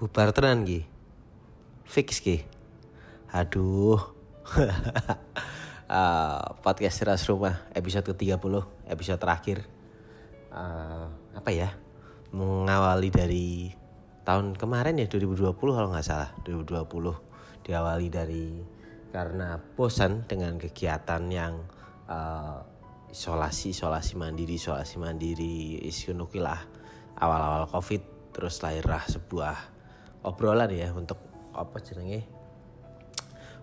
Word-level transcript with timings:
bubar 0.00 0.32
tenan 0.32 0.64
ki 0.64 0.88
fix 1.84 2.24
ki 2.24 2.40
aduh. 3.36 4.00
Uh, 5.84 6.40
podcast 6.64 7.04
teras 7.04 7.28
rumah 7.28 7.68
episode 7.76 8.08
ke-30 8.08 8.64
episode 8.88 9.20
terakhir. 9.20 9.68
Uh, 10.48 11.04
apa 11.36 11.52
ya? 11.52 11.76
Mengawali 12.32 13.12
dari 13.12 13.68
tahun 14.24 14.56
kemarin 14.56 14.96
ya 14.96 15.04
2020 15.04 15.52
kalau 15.52 15.92
nggak 15.92 16.06
salah 16.08 16.32
2020 16.48 17.68
diawali 17.68 18.08
dari 18.08 18.56
karena 19.12 19.60
bosan 19.60 20.24
dengan 20.24 20.56
kegiatan 20.56 21.28
yang 21.28 21.60
uh, 22.08 22.56
isolasi 23.12 23.76
isolasi 23.76 24.16
mandiri 24.16 24.56
isolasi 24.56 24.96
mandiri 24.96 25.76
iskunukilah 25.84 26.64
awal-awal 27.20 27.68
covid 27.68 28.32
terus 28.32 28.62
lahirlah 28.64 29.02
sebuah 29.04 29.79
obrolan 30.26 30.70
ya 30.72 30.92
untuk 30.92 31.18
apa 31.54 31.80
jenenge? 31.82 32.26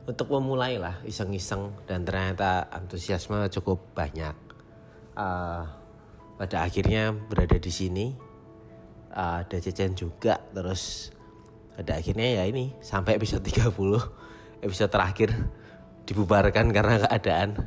Untuk 0.08 0.32
memulai 0.32 0.80
lah 0.80 1.04
iseng-iseng 1.04 1.84
dan 1.84 2.08
ternyata 2.08 2.72
antusiasme 2.72 3.52
cukup 3.52 3.92
banyak. 3.92 4.36
Uh, 5.18 5.66
pada 6.38 6.62
akhirnya 6.64 7.10
berada 7.12 7.58
di 7.58 7.74
sini 7.74 8.14
uh, 9.18 9.42
ada 9.42 9.58
Cecen 9.58 9.98
juga 9.98 10.38
terus 10.54 11.10
pada 11.74 11.98
akhirnya 11.98 12.42
ya 12.42 12.44
ini 12.46 12.78
sampai 12.82 13.18
episode 13.18 13.42
30 13.42 13.74
episode 14.62 14.92
terakhir 14.94 15.30
dibubarkan 16.08 16.72
karena 16.72 17.04
keadaan. 17.04 17.58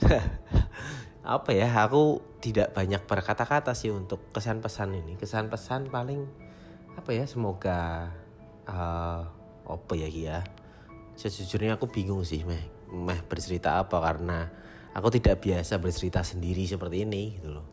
Apa 1.26 1.50
ya 1.50 1.66
aku 1.82 2.22
tidak 2.38 2.70
banyak 2.72 3.02
berkata-kata 3.04 3.74
sih 3.74 3.90
untuk 3.90 4.30
kesan 4.30 4.62
pesan 4.62 4.94
ini. 4.94 5.18
Kesan 5.18 5.50
pesan 5.50 5.90
paling 5.90 6.45
apa 6.96 7.10
ya 7.12 7.24
semoga 7.28 8.10
uh, 8.66 9.22
apa 9.66 9.92
ya 9.94 10.08
kia 10.10 10.38
sejujurnya 11.16 11.80
aku 11.80 11.88
bingung 11.88 12.24
sih 12.24 12.44
meh 12.44 12.60
meh 12.92 13.20
bercerita 13.24 13.80
apa 13.80 13.98
karena 13.98 14.48
aku 14.96 15.12
tidak 15.12 15.44
biasa 15.44 15.76
bercerita 15.76 16.24
sendiri 16.24 16.64
seperti 16.64 17.04
ini 17.04 17.36
gitu 17.36 17.60
loh. 17.60 17.66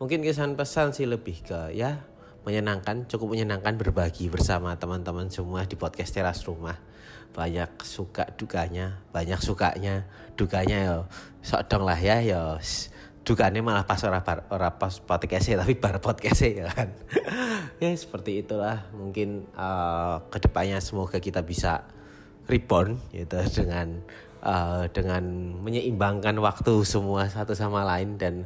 Mungkin 0.00 0.24
kesan 0.24 0.56
pesan 0.56 0.96
sih 0.96 1.04
lebih 1.04 1.44
ke 1.44 1.76
ya 1.76 2.00
menyenangkan 2.48 3.04
cukup 3.04 3.36
menyenangkan 3.36 3.76
berbagi 3.76 4.32
bersama 4.32 4.72
teman-teman 4.80 5.28
semua 5.28 5.68
di 5.68 5.76
podcast 5.76 6.16
teras 6.16 6.40
rumah. 6.48 6.80
Banyak 7.36 7.84
suka 7.84 8.32
dukanya 8.32 9.04
banyak 9.12 9.38
sukanya 9.44 10.08
dukanya 10.40 10.78
yo 10.88 10.98
sok 11.44 11.68
dong 11.68 11.84
lah 11.84 12.00
ya 12.00 12.24
yo. 12.24 12.56
Dukanya 13.20 13.60
malah 13.60 13.84
pas 13.84 14.00
ora 14.08 14.24
ora 14.48 14.80
pas 14.80 14.96
podcast 14.96 15.52
tapi 15.52 15.76
bar 15.76 16.00
podcast 16.00 16.40
ya 16.48 16.72
kan 16.72 16.88
ya 17.80 17.96
seperti 17.96 18.44
itulah. 18.44 18.84
Mungkin 18.92 19.48
uh, 19.56 20.20
ke 20.28 20.38
depannya 20.44 20.78
semoga 20.78 21.16
kita 21.18 21.40
bisa 21.40 21.88
rebound 22.46 23.00
gitu 23.10 23.40
dengan 23.64 24.04
uh, 24.44 24.84
dengan 24.92 25.24
menyeimbangkan 25.64 26.36
waktu 26.38 26.84
semua 26.84 27.26
satu 27.26 27.56
sama 27.56 27.82
lain. 27.88 28.20
Dan 28.20 28.44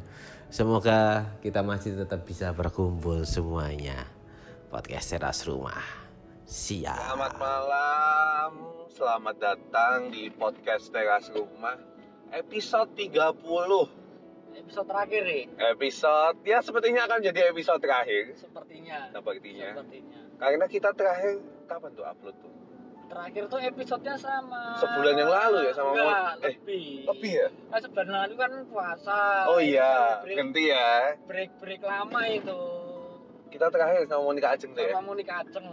semoga 0.48 1.28
kita 1.42 1.60
masih 1.66 1.98
tetap 1.98 2.22
bisa 2.22 2.54
berkumpul 2.54 3.26
semuanya. 3.26 4.06
Podcast 4.70 5.12
teras 5.12 5.42
rumah. 5.44 5.82
Siap. 6.46 6.94
Selamat 6.94 7.34
malam. 7.36 8.50
Selamat 8.94 9.36
datang 9.42 10.14
di 10.14 10.30
podcast 10.30 10.94
teras 10.94 11.26
rumah 11.34 11.74
episode 12.30 12.94
30 12.94 14.03
episode 14.56 14.86
terakhir 14.88 15.22
nih. 15.26 15.44
Episode 15.74 16.36
ya 16.46 16.58
sepertinya 16.62 17.02
akan 17.10 17.18
jadi 17.20 17.40
episode 17.50 17.80
terakhir. 17.82 18.34
Sepertinya. 18.38 19.10
Sepertinya. 19.10 19.68
Sepertinya. 19.74 20.18
Karena 20.38 20.66
kita 20.70 20.90
terakhir 20.94 21.32
kapan 21.66 21.90
tuh 21.94 22.04
upload 22.06 22.36
tuh? 22.38 22.52
Terakhir 23.04 23.42
tuh 23.52 23.60
episodenya 23.60 24.16
sama. 24.16 24.80
Sebulan 24.80 25.14
yang 25.14 25.30
lalu 25.30 25.58
ya 25.68 25.72
sama 25.76 25.90
Enggak, 25.92 26.32
eh, 26.40 26.56
lebih. 26.56 26.86
Lebih 27.04 27.32
ya? 27.36 27.48
Nah, 27.68 27.78
sebulan 27.84 28.08
lalu 28.10 28.34
kan 28.40 28.52
puasa. 28.66 29.18
Oh 29.52 29.60
iya, 29.60 30.24
break, 30.24 30.36
ganti 30.40 30.64
ya. 30.72 31.14
break 31.28 31.50
break 31.60 31.82
lama 31.84 32.20
itu. 32.26 32.60
Kita 33.52 33.70
terakhir 33.70 34.08
sama 34.10 34.22
Monica 34.26 34.56
Ajeng 34.56 34.72
tuh 34.74 34.82
ya. 34.82 34.98
Sama 34.98 35.14
Monica 35.14 35.34
Aceng. 35.44 35.68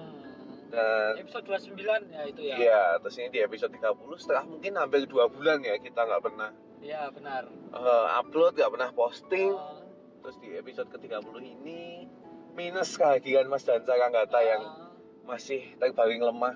Dan 0.71 1.19
Episode 1.19 1.45
29 1.75 2.15
ya 2.15 2.21
itu 2.31 2.41
ya. 2.47 2.55
iya, 2.55 2.81
terus 3.03 3.19
ini 3.19 3.27
di 3.27 3.43
episode 3.43 3.75
30 3.75 3.91
setelah 4.15 4.47
mungkin 4.47 4.71
hampir 4.79 5.03
dua 5.03 5.27
bulan 5.27 5.59
ya 5.59 5.75
kita 5.75 5.99
nggak 5.99 6.23
pernah 6.23 6.55
Iya, 6.81 7.13
benar. 7.13 7.45
uh, 7.71 8.07
upload, 8.17 8.57
nggak 8.57 8.71
pernah 8.73 8.89
posting. 8.91 9.53
Oh, 9.53 9.79
Terus 10.21 10.37
di 10.37 10.49
episode 10.53 10.89
ke-30 10.93 11.33
ini 11.41 12.05
minus 12.53 12.93
kehadiran 12.93 13.49
Mas 13.49 13.65
dan 13.65 13.81
Saranggata 13.81 14.37
yang 14.43 14.61
ah, 14.61 14.93
masih 15.25 15.65
terbaring 15.81 16.21
lemah 16.21 16.53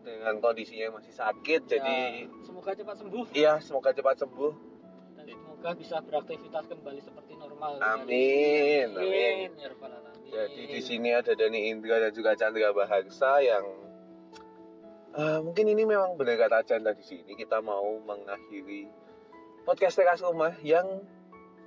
dengan 0.00 0.40
kondisinya 0.40 0.88
yang 0.88 0.96
masih 0.96 1.12
sakit. 1.12 1.60
ya, 1.68 1.76
Jadi 1.76 1.96
semoga 2.40 2.72
cepat 2.72 2.96
sembuh 3.04 3.24
iya, 3.36 3.60
semoga 3.60 3.92
cepat 3.92 4.16
sembuh. 4.24 4.52
dan 5.20 5.26
semoga 5.28 5.70
bisa 5.76 6.00
beraktivitas 6.00 6.64
kembali 6.72 7.00
seperti 7.04 7.32
normal. 7.36 7.76
Amin, 7.84 8.96
amin. 8.96 8.96
Amin. 8.96 9.48
Ya. 10.30 10.46
Jadi 10.48 10.62
di 10.72 10.80
sini 10.80 11.10
ada 11.12 11.36
Dani 11.36 11.68
Indra 11.68 12.00
dan 12.00 12.14
juga 12.16 12.32
Chandra 12.38 12.70
Bahaksa 12.72 13.44
yang 13.44 13.66
uh, 15.20 15.42
mungkin 15.42 15.68
ini 15.68 15.84
memang 15.84 16.14
benar 16.16 16.38
kata 16.38 16.64
Chandra 16.64 16.94
di 16.94 17.02
sini 17.04 17.34
kita 17.36 17.58
mau 17.60 17.98
mengakhiri 18.06 18.88
podcast 19.70 20.02
teras 20.02 20.18
rumah 20.18 20.50
yang 20.66 20.82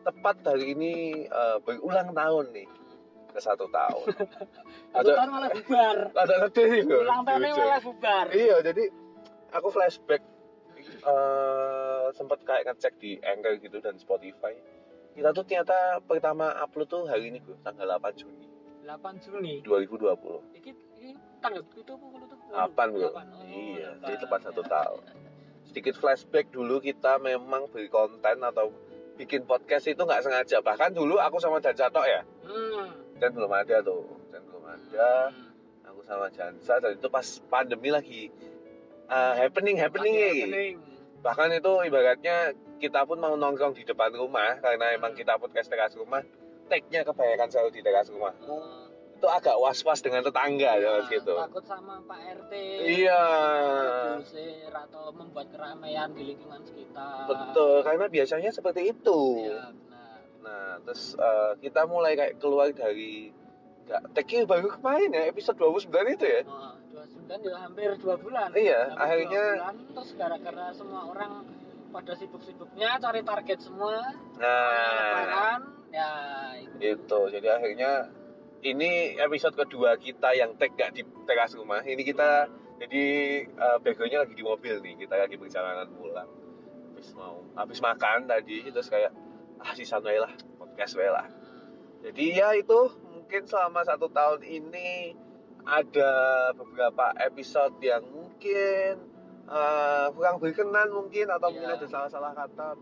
tepat 0.04 0.44
hari 0.44 0.76
ini 0.76 1.24
uh, 1.32 1.64
berulang 1.64 2.12
tahun 2.12 2.52
nih 2.52 2.68
ke 3.32 3.40
satu 3.40 3.72
tahun. 3.72 4.28
Satu 4.94 5.10
tahun 5.16 5.30
malah 5.32 5.50
bubar. 5.56 6.12
ada 6.12 6.36
sedih 6.46 6.68
sih 6.68 6.82
bro. 6.84 7.00
Ulang 7.08 7.24
tahunnya 7.24 7.56
malah 7.56 7.80
bubar. 7.80 8.28
Iya, 8.36 8.60
jadi 8.60 8.92
aku 9.56 9.72
flashback 9.72 10.20
uh, 11.08 12.12
sempat 12.12 12.44
kayak 12.44 12.76
ngecek 12.76 13.00
di 13.00 13.24
Anchor 13.24 13.56
gitu 13.64 13.80
dan 13.80 13.96
Spotify. 13.96 14.52
Kita 15.16 15.32
tuh 15.32 15.48
ternyata 15.48 16.04
pertama 16.04 16.52
upload 16.60 16.92
tuh 16.92 17.08
hari 17.08 17.32
ini 17.32 17.40
bro, 17.40 17.56
tanggal 17.64 17.88
8 17.88 18.20
Juni 18.20 18.46
8 18.84 19.24
Juni. 19.24 19.64
2020. 19.64 20.60
Iki, 20.60 20.72
iki 21.00 21.12
tanggal 21.40 21.64
itu 21.64 21.92
apa 21.96 22.06
kalau 22.12 22.26
itu? 22.28 22.36
8 22.52 22.68
bro. 22.76 23.00
Delapan. 23.00 23.26
Oh, 23.32 23.44
iya, 23.48 23.96
delapan. 23.96 24.06
jadi 24.12 24.18
tepat 24.28 24.40
satu 24.52 24.62
tahun. 24.68 25.23
Sedikit 25.64 25.96
flashback 25.96 26.50
dulu 26.50 26.78
kita 26.78 27.18
memang 27.18 27.66
berkonten 27.68 28.38
atau 28.40 28.70
bikin 29.14 29.44
podcast 29.44 29.86
itu 29.86 30.00
nggak 30.00 30.22
sengaja. 30.22 30.60
Bahkan 30.60 30.92
dulu 30.92 31.18
aku 31.18 31.38
sama 31.38 31.58
Jansa 31.58 31.88
tok 31.88 32.04
ya, 32.04 32.22
Hmm. 32.44 32.90
dan 33.18 33.30
belum 33.32 33.50
ada 33.50 33.80
tuh, 33.80 34.04
dan 34.30 34.42
belum 34.44 34.64
ada. 34.66 35.30
Hmm. 35.30 35.50
Aku 35.88 36.02
sama 36.04 36.28
Jansa 36.30 36.78
dan 36.78 36.94
itu 36.94 37.08
pas 37.08 37.24
pandemi 37.48 37.90
lagi 37.90 38.28
uh, 39.08 39.34
happening 39.34 39.78
happening 39.78 40.14
ya. 40.14 40.30
happening. 40.34 40.74
Bahkan 41.22 41.50
itu 41.54 41.72
ibaratnya 41.88 42.38
kita 42.78 43.08
pun 43.08 43.16
mau 43.16 43.32
nongkrong 43.34 43.72
di 43.74 43.84
depan 43.84 44.12
rumah 44.12 44.60
karena 44.60 44.92
emang 44.92 45.16
Hmm. 45.16 45.20
kita 45.22 45.38
podcast 45.38 45.70
teras 45.70 45.96
rumah. 45.96 46.20
Tag-nya 46.64 47.04
kebanyakan 47.04 47.48
selalu 47.48 47.70
di 47.76 47.82
teras 47.82 48.08
rumah. 48.08 48.34
Oh. 48.48 48.83
Itu 49.24 49.32
agak 49.32 49.56
was-was 49.56 50.04
dengan 50.04 50.20
tetangga 50.20 50.76
ya 50.76 51.00
Nah, 51.00 51.08
gitu. 51.08 51.32
Takut 51.32 51.64
sama 51.64 51.96
Pak 52.04 52.44
RT. 52.44 52.54
Iya. 52.92 53.24
Diusir 54.20 54.68
atau 54.68 55.16
membuat 55.16 55.48
keramaian 55.48 56.12
di 56.12 56.28
lingkungan 56.28 56.60
sekitar. 56.60 57.32
Betul, 57.32 57.88
karena 57.88 58.12
biasanya 58.12 58.52
seperti 58.52 58.92
itu. 58.92 59.48
Iya, 59.48 59.72
benar. 59.72 60.20
Nah, 60.44 60.76
terus 60.84 61.16
eh, 61.16 61.52
kita 61.64 61.88
mulai 61.88 62.20
kayak 62.20 62.36
keluar 62.36 62.68
dari 62.76 63.32
nggak 63.88 64.12
tag 64.12 64.28
baru 64.44 64.68
kemarin 64.76 65.16
ya 65.16 65.24
episode 65.32 65.56
29 65.56 65.88
itu 66.20 66.26
ya. 66.28 66.42
Oh, 66.44 66.76
29 66.92 67.48
ya 67.48 67.56
hampir 67.64 67.90
2 67.96 68.04
bulan. 68.20 68.52
Iya, 68.52 68.92
Hampir 68.92 69.04
akhirnya- 69.08 69.52
bulan. 69.56 69.76
terus 69.88 70.10
gara-gara 70.20 70.66
semua 70.76 71.02
orang 71.08 71.48
pada 71.96 72.12
sibuk-sibuknya 72.12 73.00
cari 73.00 73.24
target 73.24 73.60
semua. 73.64 74.04
Nah, 74.36 74.92
Lebaran, 74.92 75.62
ya 75.96 76.12
itu. 76.60 76.76
itu. 76.92 77.20
Jadi 77.32 77.48
akhirnya 77.48 78.12
ini 78.64 79.20
episode 79.20 79.54
kedua 79.60 80.00
kita 80.00 80.32
yang 80.34 80.56
tag 80.56 80.74
gak 80.80 80.96
di 80.96 81.04
teras 81.28 81.52
rumah. 81.54 81.84
Ini 81.84 82.00
kita 82.00 82.48
jadi 82.80 83.06
eh, 83.46 83.78
backgroundnya 83.84 84.24
lagi 84.24 84.36
di 84.36 84.44
mobil 84.44 84.80
nih. 84.80 84.96
Kita 85.04 85.20
lagi 85.20 85.36
perjalanan 85.36 85.88
pulang. 85.92 86.30
Habis 86.96 87.10
mau 87.20 87.44
habis 87.60 87.80
makan 87.84 88.26
tadi 88.26 88.64
terus 88.72 88.88
kayak 88.88 89.12
ah 89.60 89.72
si 89.76 89.84
wae 89.84 90.20
lah 90.20 90.32
podcast 90.58 90.96
wae 90.96 91.12
lah. 91.12 91.28
Jadi 92.04 92.40
ya 92.40 92.56
itu 92.56 92.80
mungkin 93.08 93.44
selama 93.48 93.84
satu 93.84 94.08
tahun 94.12 94.44
ini 94.44 95.16
ada 95.64 96.12
beberapa 96.56 97.16
episode 97.24 97.76
yang 97.84 98.04
mungkin 98.08 99.00
eh, 99.48 100.08
kurang 100.16 100.40
berkenan 100.40 100.88
mungkin 100.92 101.28
atau 101.28 101.52
mungkin 101.52 101.72
Iya. 101.72 101.80
ada 101.80 101.88
salah-salah 101.88 102.32
kata 102.36 102.76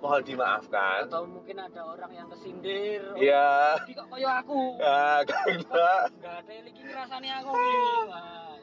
mohon 0.00 0.22
dimaafkan. 0.24 1.04
atau 1.06 1.28
mungkin 1.28 1.56
ada 1.56 1.80
orang 1.84 2.10
yang 2.10 2.28
kesindir 2.32 3.04
oh, 3.12 3.20
Ya, 3.20 3.76
iki 3.84 3.92
kok 3.92 4.08
kaya 4.08 4.40
aku 4.40 4.60
ya 4.80 5.20
karena 5.28 5.92
nggak 6.16 6.34
ada 6.40 6.50
yang 6.50 6.64
lagi 6.64 6.80
ngerasani 6.80 7.28
aku 7.36 7.52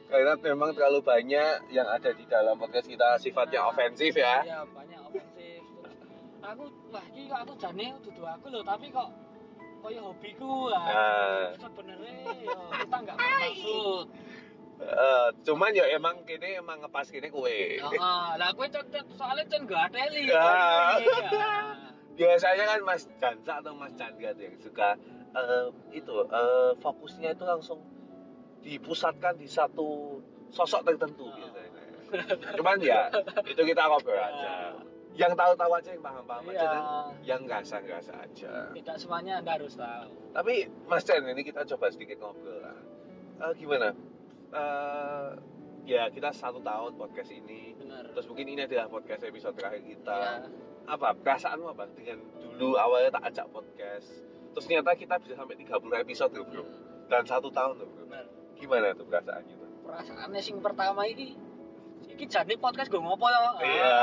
karena 0.07 0.33
memang 0.39 0.69
terlalu 0.73 0.99
banyak 1.03 1.53
yang 1.69 1.87
ada 1.87 2.09
di 2.09 2.23
dalam 2.25 2.55
podcast 2.55 2.87
kita 2.87 3.09
sifatnya 3.19 3.59
Nah, 3.61 3.69
ofensif 3.69 4.13
ya. 4.15 4.35
iya 4.41 4.59
banyak 4.65 4.99
ofensif 5.03 5.61
Terus, 5.61 6.41
aku 6.41 6.63
wah 6.89 7.05
iki 7.11 7.21
kok 7.27 7.39
aku 7.45 7.53
jane 7.59 7.87
dudu 8.01 8.23
aku 8.23 8.45
loh 8.49 8.63
tapi 8.63 8.89
kok 8.89 9.09
kaya 9.77 10.01
hobiku 10.01 10.73
lah. 10.73 10.83
Ah. 10.83 11.45
Sebenarnya 11.53 12.11
ya 12.41 12.57
kita 12.81 12.97
nggak 12.97 13.15
bermaksud. 13.15 14.05
Eh, 14.77 15.27
cuman 15.41 15.73
ya 15.73 15.89
emang 15.89 16.21
kini 16.21 16.53
emang 16.55 16.77
ngepas 16.77 17.09
kini 17.09 17.27
kue 17.27 17.49
Heeh, 17.75 17.97
lah 18.31 18.49
kowe 18.53 18.65
cen 18.65 18.85
cen- 18.87 19.09
soalnya 19.09 19.41
cen 19.43 19.65
gak 19.65 19.89
ada 19.89 20.05
li. 20.07 20.29
Ah. 20.29 20.95
Iya. 20.95 21.49
biasanya 22.17 22.65
kan 22.67 22.79
Mas 22.83 23.05
Jansa 23.15 23.53
atau 23.57 23.73
Mas 23.73 23.93
Chandra 23.93 24.31
tuh 24.31 24.43
yang 24.43 24.57
suka 24.57 24.93
eh, 25.31 25.65
itu 25.91 26.13
eh, 26.23 26.71
fokusnya 26.77 27.33
itu 27.33 27.43
langsung 27.43 27.81
dipusatkan 28.59 29.33
di 29.35 29.45
satu 29.45 30.21
sosok 30.47 30.81
tertentu 30.83 31.25
Ah. 31.25 31.35
biasanya. 31.35 31.81
Cuman 32.53 32.77
ya 32.79 33.09
itu 33.43 33.61
kita 33.63 33.81
ngobrol 33.83 34.15
aja. 34.15 34.77
Yang 35.13 35.33
tahu-tahu 35.33 35.71
aja 35.73 35.89
yang 35.91 36.03
paham-paham 36.05 36.45
aja 36.45 36.53
Iya. 36.53 36.69
dan 36.69 36.83
yang 37.25 37.41
ngerasa-ngerasa 37.43 38.13
aja. 38.15 38.51
Tidak 38.71 38.95
semuanya 38.95 39.41
Anda 39.41 39.57
harus 39.57 39.73
tahu. 39.73 40.13
Tapi 40.31 40.55
Mas 40.85 41.01
Chen 41.01 41.25
ini 41.25 41.41
kita 41.41 41.65
coba 41.65 41.89
sedikit 41.89 42.21
ngobrol 42.21 42.61
lah. 42.61 42.77
Eh, 43.41 43.53
gimana? 43.57 43.97
Eh, 44.53 45.29
ya 45.87 46.07
kita 46.11 46.31
satu 46.31 46.59
tahun 46.63 46.95
podcast 46.99 47.31
ini. 47.31 47.75
Benar. 47.79 48.11
Terus 48.15 48.25
mungkin 48.27 48.47
ini 48.51 48.61
adalah 48.63 48.87
podcast 48.91 49.23
episode 49.27 49.55
terakhir 49.55 49.83
kita. 49.83 50.17
Ya, 50.17 50.47
apa 50.87 51.11
perasaanmu 51.19 51.67
apa 51.75 51.83
dengan 51.91 52.23
dulu 52.55 52.79
awalnya 52.79 53.11
tak 53.19 53.27
ajak 53.29 53.45
podcast 53.51 54.23
terus 54.55 54.63
ternyata 54.65 54.95
kita 54.95 55.19
bisa 55.19 55.35
sampai 55.35 55.59
30 55.59 55.83
episode 55.99 56.31
tuh 56.31 56.47
bro 56.47 56.63
dan 57.11 57.27
satu 57.27 57.51
tahun 57.51 57.75
tuh 57.77 57.87
bro 57.91 58.07
benar. 58.07 58.25
gimana 58.55 58.95
tuh 58.95 59.03
perasaannya 59.05 59.53
tuh 59.59 59.69
Perasaannya 59.83 60.41
sing 60.41 60.57
pertama 60.63 61.03
iki 61.03 61.35
iki 62.07 62.25
jane 62.25 62.55
podcast 62.57 62.87
gue 62.89 62.97
ngopo 62.97 63.27
ya? 63.29 63.39
Iya. 63.61 63.99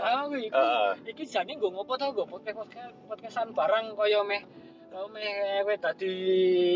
Pertama 0.00 0.22
gue 0.32 0.40
iki 0.40 0.56
Heeh. 0.56 0.90
iki 1.12 1.24
jane 1.28 1.52
gue 1.54 1.70
ngopo 1.70 2.00
to 2.00 2.06
gue 2.16 2.26
podcast 2.26 2.56
podcast 2.64 2.92
podcastan 3.06 3.48
barang 3.52 3.92
kaya 3.92 4.24
meh 4.24 4.42
kaya 4.88 5.06
meh 5.12 5.28
kowe 5.68 5.74
dadi 5.78 6.16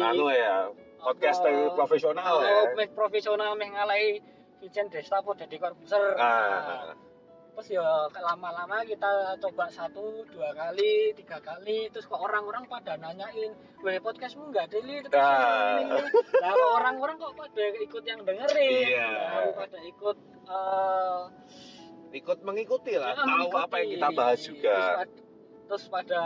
anu 0.05 0.29
ya 0.31 0.69
podcaster 1.06 1.55
apa, 1.55 1.75
profesional 1.79 2.35
oh, 2.35 2.43
ya 2.43 2.75
meh 2.75 2.88
profesional 2.91 3.55
meh 3.55 3.70
ngalahi 3.70 4.19
Vincent 4.58 4.91
Desta 4.91 5.23
po 5.23 5.31
dadi 5.32 5.55
korbuser. 5.55 6.17
ah 6.19 6.91
Terus 7.56 7.73
ya 7.73 7.88
lama-lama 8.12 8.85
kita 8.85 9.08
coba 9.41 9.64
satu, 9.73 10.29
dua 10.29 10.53
kali, 10.53 11.17
tiga 11.17 11.41
kali, 11.41 11.88
terus 11.88 12.05
kok 12.05 12.20
orang-orang 12.20 12.69
pada 12.69 13.00
nanyain, 13.00 13.49
weh 13.81 13.97
podcastmu 13.97 14.53
nggak 14.53 14.69
ada 14.69 14.79
li, 14.85 14.97
terus 15.00 15.17
Ah. 15.17 15.81
ini, 15.81 15.88
ini." 15.88 16.05
Lah 16.37 16.53
kok 16.53 16.73
orang-orang 16.76 17.17
kok 17.17 17.32
pada 17.32 17.64
ikut 17.81 18.05
yang 18.05 18.20
dengerin, 18.29 18.87
Iya. 18.93 19.08
Lah, 19.08 19.49
pada 19.56 19.79
ikut 19.81 20.17
eh, 20.53 21.20
ikut 22.12 22.38
mengikuti 22.44 22.93
lah 22.93 23.17
ya, 23.17 23.25
tahu 23.25 23.29
mengikuti. 23.29 23.64
apa 23.64 23.75
yang 23.81 23.88
kita 23.97 24.08
bahas 24.12 24.41
juga 24.44 24.76
Terus 25.67 25.85
pada 25.87 26.23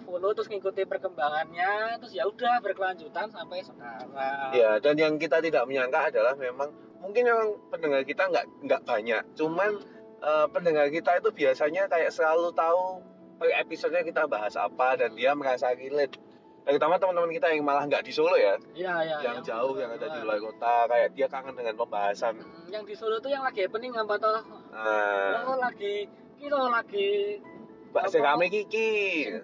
follow, 0.00 0.34
terus 0.34 0.46
ngikuti 0.46 0.82
perkembangannya, 0.82 1.96
terus 1.96 2.12
ya 2.12 2.26
udah 2.26 2.58
berkelanjutan 2.58 3.30
sampai 3.30 3.62
sekarang. 3.62 4.50
ya 4.52 4.76
dan 4.76 4.94
yang 4.94 5.14
kita 5.16 5.38
tidak 5.38 5.62
menyangka 5.64 6.10
adalah 6.10 6.34
memang 6.34 6.66
mungkin 6.98 7.22
memang 7.24 7.48
pendengar 7.68 8.02
kita 8.02 8.26
nggak 8.26 8.46
nggak 8.62 8.82
banyak 8.84 9.22
cuman 9.32 9.70
eh, 10.18 10.46
pendengar 10.50 10.86
kita 10.88 11.18
itu 11.18 11.30
biasanya 11.32 11.86
kayak 11.86 12.10
selalu 12.10 12.50
tahu 12.52 13.02
per 13.38 13.50
episodenya 13.56 14.02
kita 14.04 14.22
bahas 14.24 14.54
apa 14.54 14.94
dan 14.94 15.10
dia 15.12 15.34
merasa 15.34 15.74
relate 15.74 16.14
terutama 16.62 16.94
teman-teman 16.94 17.30
kita 17.32 17.50
yang 17.50 17.66
malah 17.66 17.82
nggak 17.84 18.02
di 18.02 18.14
Solo 18.14 18.38
ya 18.38 18.54
Iya, 18.70 18.94
iya. 19.02 19.16
yang 19.20 19.42
jauh 19.42 19.74
yang 19.74 19.90
ada 19.90 20.06
di 20.08 20.22
luar 20.22 20.38
kota 20.38 20.86
kayak 20.86 21.10
dia 21.10 21.26
kangen 21.26 21.54
dengan 21.54 21.74
pembahasan 21.74 22.38
Hmm, 22.38 22.70
Yang 22.70 22.84
di 22.86 22.94
Solo 22.94 23.18
tuh 23.18 23.30
yang 23.30 23.42
lagi 23.42 23.66
happening 23.66 23.90
apa 23.92 24.14
toh? 24.16 24.38
nah 24.70 25.58
lagi 25.58 26.06
kita 26.38 26.54
lagi 26.54 27.42
mbak? 27.92 28.08
Sekame 28.08 28.48
Kiki 28.48 28.90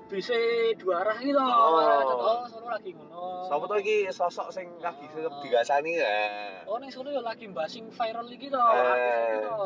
bisa 0.09 0.33
dua 0.81 1.05
arah 1.05 1.19
gitu. 1.21 1.37
Oh. 1.37 1.77
Oh, 2.17 2.41
Solo 2.49 2.67
lagi 2.67 2.97
ngono. 2.97 3.45
siapa 3.45 3.65
tuh 3.65 3.77
lagi 3.77 3.97
sosok 4.09 4.49
sing 4.49 4.67
kaki 4.81 5.05
Oh. 5.21 5.41
digasani 5.41 6.01
ya 6.01 6.17
Oh, 6.65 6.81
ning 6.81 6.89
Solo 6.89 7.13
ya 7.13 7.21
lagi 7.21 7.45
basing 7.47 7.93
viral 7.93 8.25
iki 8.27 8.49
to, 8.49 8.57
Eh. 8.57 9.37
iki 9.37 9.37
to. 9.45 9.57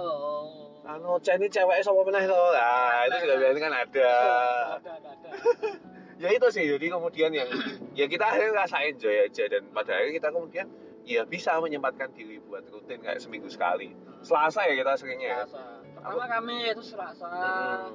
anu 0.82 1.14
ini 1.14 1.46
cewek 1.46 1.78
sama 1.78 2.02
meneh 2.02 2.26
tuh 2.26 2.48
nah 2.50 3.06
itu 3.06 3.16
juga 3.22 3.34
biasanya 3.38 3.60
kan 3.62 3.72
ada 3.72 3.86
Ada, 3.86 4.90
ada, 4.98 5.10
ada. 5.14 5.30
ya 6.22 6.28
itu 6.28 6.46
sih 6.50 6.64
jadi 6.66 6.86
kemudian 6.90 7.30
yang 7.30 7.46
ya 7.94 8.10
kita 8.10 8.26
akhirnya 8.26 8.66
rasa 8.66 8.82
enjoy 8.82 9.14
aja 9.22 9.46
dan 9.46 9.62
pada 9.70 9.94
akhirnya 9.94 10.18
kita 10.18 10.28
kemudian 10.34 10.66
ya 11.06 11.22
bisa 11.22 11.54
menyempatkan 11.58 12.10
diri 12.10 12.42
buat 12.42 12.66
rutin 12.66 12.98
kayak 12.98 13.22
seminggu 13.22 13.46
sekali 13.46 13.94
Selasa 14.22 14.66
ya 14.66 14.74
kita 14.74 14.98
seringnya 14.98 15.28
ya 15.30 15.42
Selasa. 15.46 15.62
Pertama 16.02 16.24
kami 16.28 16.54
itu 16.66 16.82
Selasa. 16.82 17.30
Hmm. 17.30 17.94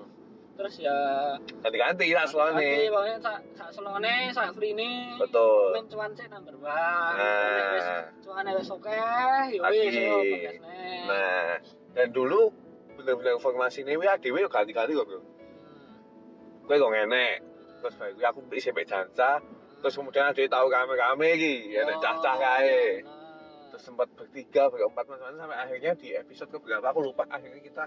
Terus 0.58 0.76
ya 0.82 0.98
ganti-ganti 1.62 2.18
lah 2.18 2.26
Nanti 2.26 2.66
nih 2.66 2.90
pokoknya 2.90 3.18
sak 3.22 3.38
sak 3.54 3.70
selone, 3.70 4.16
sak 4.34 4.50
free 4.58 4.74
betul. 5.22 5.70
Men 5.78 5.86
cuan 5.86 6.12
sih 6.18 6.26
number 6.34 6.56
one. 6.58 6.74
Nah. 6.74 7.78
Wis 7.78 7.88
cuan 8.26 8.48
wis 8.58 8.70
oke, 8.74 8.98
yo 9.54 9.62
Lagi. 9.62 9.80
wis 9.86 9.94
nih. 9.94 10.58
nah 11.06 11.62
dan 11.94 12.08
dulu 12.10 12.50
bener-bener 12.98 13.38
informasi 13.38 13.86
ini 13.86 14.02
wih 14.02 14.10
adewe 14.10 14.42
yo 14.42 14.50
ganti-ganti 14.50 14.98
kok 14.98 15.06
bro. 15.06 15.22
Gue 16.66 16.76
kok 16.82 16.90
ngenek 16.90 17.36
terus 17.78 17.94
gue 18.18 18.26
aku 18.26 18.42
beli 18.50 18.60
janca 18.84 19.38
terus 19.78 19.94
kemudian 19.94 20.34
ada 20.34 20.42
yang 20.42 20.50
tahu 20.50 20.68
kame-kame 20.74 21.28
iki 21.38 21.78
ya 21.78 21.86
ada 21.86 21.94
cah-cah 22.02 22.36
kae. 22.42 23.06
terus 23.70 23.84
sempat 23.84 24.10
bertiga 24.18 24.74
berempat 24.74 25.06
sampai 25.06 25.54
akhirnya 25.54 25.94
di 25.94 26.18
episode 26.18 26.50
keberapa 26.50 26.88
aku 26.90 27.14
lupa. 27.14 27.30
Akhirnya 27.30 27.62
kita 27.62 27.86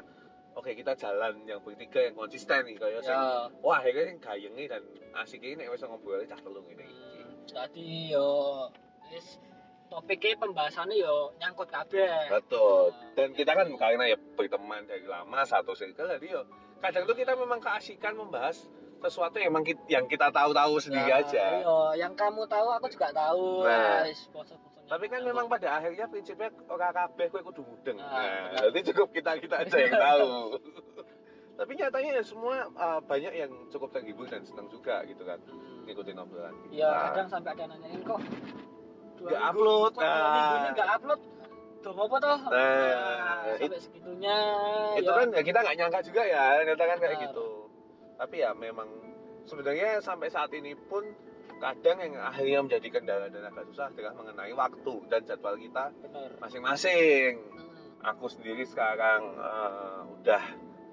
oke 0.60 0.70
kita 0.70 0.92
jalan 0.94 1.40
yang 1.42 1.58
bertiga 1.58 2.00
yang 2.02 2.14
konsisten 2.14 2.60
nih 2.62 2.76
kayak 2.76 3.00
sing 3.00 3.10
Ya. 3.10 3.48
wah 3.58 3.80
akhirnya 3.80 4.04
yang 4.06 4.20
gayengi 4.20 4.64
dan 4.66 4.82
asik 5.18 5.40
ini 5.40 5.64
wis 5.64 5.80
ngobrol 5.80 6.20
cah 6.22 6.36
telung 6.36 6.68
ini 6.68 6.84
Tadi 7.46 8.12
yo 8.12 8.68
wis 9.08 9.40
topiknya 9.88 10.38
pembahasannya 10.38 10.94
yo 10.94 11.32
nyangkut 11.34 11.66
kabeh. 11.66 12.30
betul 12.30 12.92
dan 13.16 13.32
kita 13.32 13.50
kan 13.50 13.66
karena 13.74 14.04
ya 14.06 14.16
berteman 14.36 14.84
dari 14.84 15.02
lama 15.02 15.42
satu 15.42 15.72
circle 15.72 16.06
jadi 16.12 16.26
yo 16.30 16.42
kadang 16.78 17.04
tuh 17.04 17.12
kita 17.14 17.32
memang 17.34 17.58
keasikan 17.58 18.14
membahas 18.14 18.68
sesuatu 19.00 19.36
yang 19.36 19.48
emang 19.48 19.64
kita, 19.64 19.80
yang 19.88 20.04
kita 20.04 20.28
tahu-tahu 20.28 20.76
sendiri 20.78 21.08
Ya, 21.08 21.24
aja 21.24 21.44
Iya, 21.58 21.78
yang 21.98 22.12
kamu 22.12 22.44
tahu 22.46 22.68
aku 22.70 22.86
juga 22.86 23.08
tahu. 23.10 23.64
Nah. 23.64 24.04
Tapi 24.90 25.06
kan 25.06 25.22
memang 25.22 25.46
pada 25.46 25.78
akhirnya 25.78 26.10
prinsipnya 26.10 26.50
orang 26.66 26.90
kabeh 26.90 27.30
kowe 27.30 27.42
kudu 27.46 27.62
mudeng. 27.62 27.94
Ah, 27.96 28.10
Nah, 28.10 28.26
benar. 28.50 28.62
jadi 28.74 28.80
cukup 28.90 29.08
kita-kita 29.14 29.54
aja 29.62 29.76
yang 29.78 29.94
tahu. 29.94 30.28
tapi 31.60 31.76
nyatanya 31.76 32.10
ya 32.16 32.24
semua 32.24 32.54
uh, 32.72 32.98
banyak 33.04 33.32
yang 33.36 33.52
cukup 33.68 33.92
terhibur 33.92 34.24
dan 34.24 34.40
senang 34.42 34.66
juga 34.66 35.04
gitu 35.04 35.22
kan 35.22 35.36
Hmm. 35.46 35.84
ngikutin 35.86 36.16
obrolan 36.16 36.56
kita. 36.66 36.72
Iya, 36.74 36.90
kadang 37.12 37.28
sampai 37.28 37.50
ada 37.54 37.64
nanyain 37.68 38.00
kok 38.00 38.20
Nggak 39.20 39.42
upload, 39.46 39.92
kok 39.92 40.00
dua 40.00 40.16
nah. 40.16 40.72
nggak 40.72 40.90
upload. 40.96 41.20
Tuh 41.80 41.92
apa 41.92 42.16
toh? 42.18 42.38
Nah, 42.44 43.56
sampai 43.56 43.78
segitunya. 43.78 44.38
itu 44.96 45.06
ya. 45.06 45.16
kan 45.16 45.26
ya 45.32 45.42
kita 45.44 45.58
nggak 45.60 45.76
nyangka 45.76 46.00
juga 46.02 46.22
ya 46.24 46.44
ternyata 46.58 46.82
kan 46.82 46.98
kayak 46.98 47.16
gitu. 47.24 47.46
Tapi 48.16 48.36
ya 48.36 48.50
memang 48.52 48.88
sebenarnya 49.44 50.00
sampai 50.00 50.28
saat 50.28 50.50
ini 50.52 50.72
pun 50.74 51.04
kadang 51.60 51.96
yang 52.00 52.14
akhirnya 52.16 52.58
menjadi 52.60 52.88
kendala 52.90 53.26
dan 53.28 53.44
agak 53.44 53.68
susah 53.68 53.86
adalah 53.86 54.16
mengenai 54.16 54.50
waktu 54.50 54.94
dan 55.06 55.20
jadwal 55.22 55.54
kita 55.54 55.84
masing-masing. 56.40 57.36
Hmm. 57.36 57.68
aku 58.02 58.26
sendiri 58.26 58.64
sekarang 58.64 59.20
eh, 59.30 60.00
udah 60.10 60.42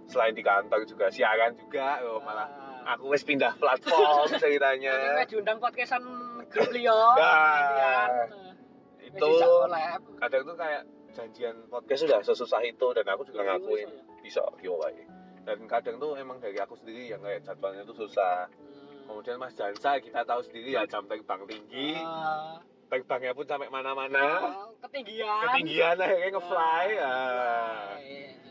selain 0.06 0.32
di 0.32 0.44
kantor 0.44 0.84
juga 0.84 1.08
siaran 1.08 1.56
juga 1.56 2.04
oh, 2.04 2.20
malah 2.20 2.48
Ah. 2.48 2.96
aku 2.96 3.12
wis 3.12 3.24
pindah 3.24 3.56
platform 3.56 4.28
ceritanya 4.40 5.24
diundang 5.24 5.60
podcastan 5.60 6.00
grup 6.48 6.72
Leo. 6.72 6.96
Nah, 7.20 8.08
itu 9.02 9.28
collab. 9.28 10.00
kadang 10.20 10.42
tuh 10.44 10.56
kayak 10.56 10.84
janjian 11.12 11.56
podcast 11.68 12.02
sudah 12.04 12.20
sesusah 12.22 12.64
itu 12.64 12.88
dan 12.92 13.04
aku 13.06 13.24
juga 13.24 13.44
ngakuin 13.46 13.92
bisa 14.22 14.40
giveaway 14.56 14.96
dan 15.44 15.64
kadang 15.66 15.96
tuh 15.98 16.16
emang 16.16 16.40
dari 16.40 16.56
aku 16.56 16.76
sendiri 16.76 17.10
yang 17.10 17.20
kayak 17.20 17.40
jadwalnya 17.42 17.84
tuh 17.84 17.96
susah 17.98 18.48
Hmm. 18.48 18.87
Kemudian 19.08 19.40
Mas 19.40 19.56
Jansa 19.56 19.98
kita 19.98 20.22
tahu 20.22 20.44
sendiri 20.44 20.76
ya 20.76 20.84
jam 20.84 21.08
terbang 21.08 21.42
tinggi 21.48 21.96
Ah, 21.98 22.60
terbangnya 22.88 23.32
pun 23.32 23.48
sampai 23.48 23.72
mana-mana 23.72 24.20
ah, 24.20 24.68
ketinggian. 24.84 25.44
ketinggian 25.50 25.96
akhirnya 25.96 26.30
ngefly 26.36 26.86
ya 26.94 27.16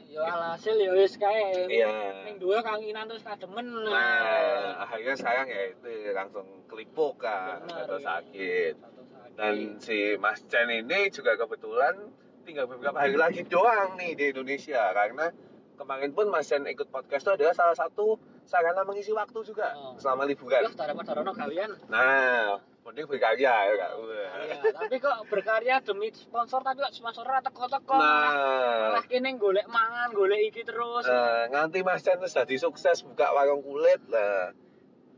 Yo 0.06 0.24
alhasil 0.24 0.80
yo 0.80 0.96
wis 0.96 1.20
kae. 1.20 1.68
iya 1.68 2.24
Ning 2.24 2.40
duwe 2.40 2.64
kanginan 2.64 3.04
terus 3.04 3.20
kademen. 3.20 3.68
Nah, 3.84 4.80
akhirnya 4.80 5.12
sekarang 5.12 5.44
ya 5.44 5.76
itu 5.76 5.92
langsung 6.16 6.48
kelipuk 6.72 7.20
kan 7.20 7.60
atau 7.68 8.00
iya. 8.00 8.06
sakit. 8.08 8.74
Sakit. 8.80 9.36
Dan 9.36 9.76
si 9.76 10.16
Mas 10.16 10.40
Chen 10.48 10.72
ini 10.72 11.12
juga 11.12 11.36
kebetulan 11.36 12.00
tinggal 12.48 12.64
beberapa 12.64 12.96
hari 12.96 13.12
lagi 13.12 13.44
doang 13.44 14.00
nih 14.00 14.16
di 14.16 14.32
Indonesia 14.32 14.88
karena 14.96 15.28
kemarin 15.76 16.10
pun 16.10 16.26
Mas 16.26 16.44
Chen 16.44 16.64
ikut 16.64 16.88
podcast 16.88 17.22
itu 17.22 17.32
adalah 17.32 17.52
salah 17.52 17.72
satu 17.72 18.16
sarana 18.42 18.82
mengisi 18.82 19.12
waktu 19.12 19.38
juga 19.42 19.70
Oh. 19.72 19.94
selama 19.96 20.24
liburan. 20.24 20.72
daripada 20.72 21.12
rono 21.12 21.30
kalian. 21.30 21.70
Nah, 21.86 22.56
mending 22.82 23.04
berkarya 23.04 23.52
ya 23.52 23.74
kak. 23.76 23.90
Iya, 23.98 24.58
tapi 24.72 24.96
kok 24.96 25.26
berkarya 25.26 25.78
demi 25.80 26.08
sponsor 26.10 26.62
tapi 26.62 26.80
kok 26.80 26.90
sponsor 26.90 27.26
teko-teko. 27.26 27.94
Nah, 27.94 28.90
Malah 28.90 29.04
kene 29.04 29.36
golek 29.36 29.66
mangan, 29.66 30.10
golek 30.10 30.40
iki 30.46 30.62
terus. 30.62 31.04
Nah, 31.04 31.46
nganti 31.48 31.82
Mas 31.82 32.00
Chen 32.00 32.16
terus 32.16 32.32
jadi 32.32 32.56
sukses 32.56 33.02
buka 33.02 33.30
warung 33.30 33.60
kulit 33.60 34.00
lah. 34.08 34.54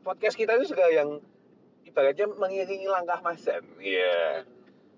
Podcast 0.00 0.34
kita 0.34 0.56
itu 0.56 0.72
juga 0.72 0.88
yang 0.88 1.20
ibaratnya 1.84 2.26
mengiringi 2.26 2.88
langkah 2.88 3.20
Mas 3.20 3.44
Jan. 3.44 3.62
Iya. 3.78 4.42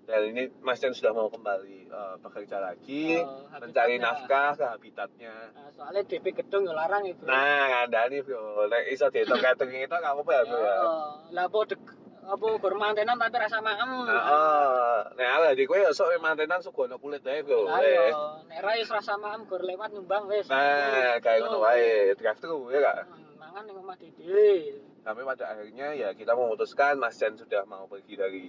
Dan 0.01 0.21
ini 0.27 0.43
Mas 0.59 0.77
Jan 0.77 0.91
sudah 0.91 1.11
mau 1.11 1.27
kembali 1.27 1.87
eh, 1.87 2.15
bekerja 2.19 2.57
lagi, 2.57 3.21
Oh, 3.21 3.47
mencari 3.53 3.95
nafkah 3.95 4.53
ke 4.53 4.65
habitatnya. 4.65 5.31
Nah, 5.51 5.69
soalnya 5.71 6.01
DP 6.03 6.33
gedung 6.33 6.65
ya 6.65 6.73
larang 6.73 7.05
bro 7.13 7.25
Nah, 7.25 7.85
ada 7.85 8.07
nih 8.07 8.19
bro. 8.19 8.65
Nek 8.65 8.89
iso 8.89 9.07
dihitung 9.07 9.37
catering 9.37 9.81
itu 9.81 9.93
kamu 9.93 10.19
apa 10.19 10.31
ya 10.31 10.41
bro 10.43 10.59
ya? 10.59 10.75
Oh, 10.79 11.05
lah 11.31 11.45
apa 11.45 11.59
dek 11.65 11.81
apa 12.21 12.45
gur 12.53 12.75
mantenan 12.75 13.17
tapi 13.17 13.33
rasa 13.35 13.57
maem 13.59 13.91
Heeh. 14.05 14.97
Nek 15.15 15.29
ala 15.31 15.47
di 15.53 15.63
kowe 15.65 15.77
ya 15.77 15.89
sok 15.89 16.11
mantenan 16.17 16.59
sugono 16.59 16.97
kulit 16.97 17.21
ae 17.23 17.41
bro. 17.41 17.65
Lah 17.65 17.79
Eh. 17.79 18.09
yo, 18.09 18.17
nek 18.47 18.59
ra 18.59 18.73
rasa 18.73 19.13
maem 19.15 19.45
gur 19.45 19.61
lewat 19.61 19.89
nyumbang 19.91 20.25
wis. 20.27 20.49
Nah, 20.49 21.17
kayak 21.17 21.45
ngono 21.45 21.57
Oh. 21.57 21.63
wae, 21.63 22.11
drive 22.13 22.37
thru 22.37 22.67
ya 22.67 22.79
kak. 22.79 22.97
Hmm, 23.05 23.37
Mangan 23.37 23.63
ning 23.63 23.77
omah 23.77 23.95
dhewe. 23.95 24.81
Sampai 25.01 25.25
pada 25.25 25.45
akhirnya 25.49 25.87
ya 25.93 26.09
kita 26.11 26.33
memutuskan 26.33 26.97
Mas 26.97 27.17
Jan 27.17 27.33
sudah 27.33 27.65
mau 27.65 27.85
pergi 27.85 28.13
dari 28.13 28.45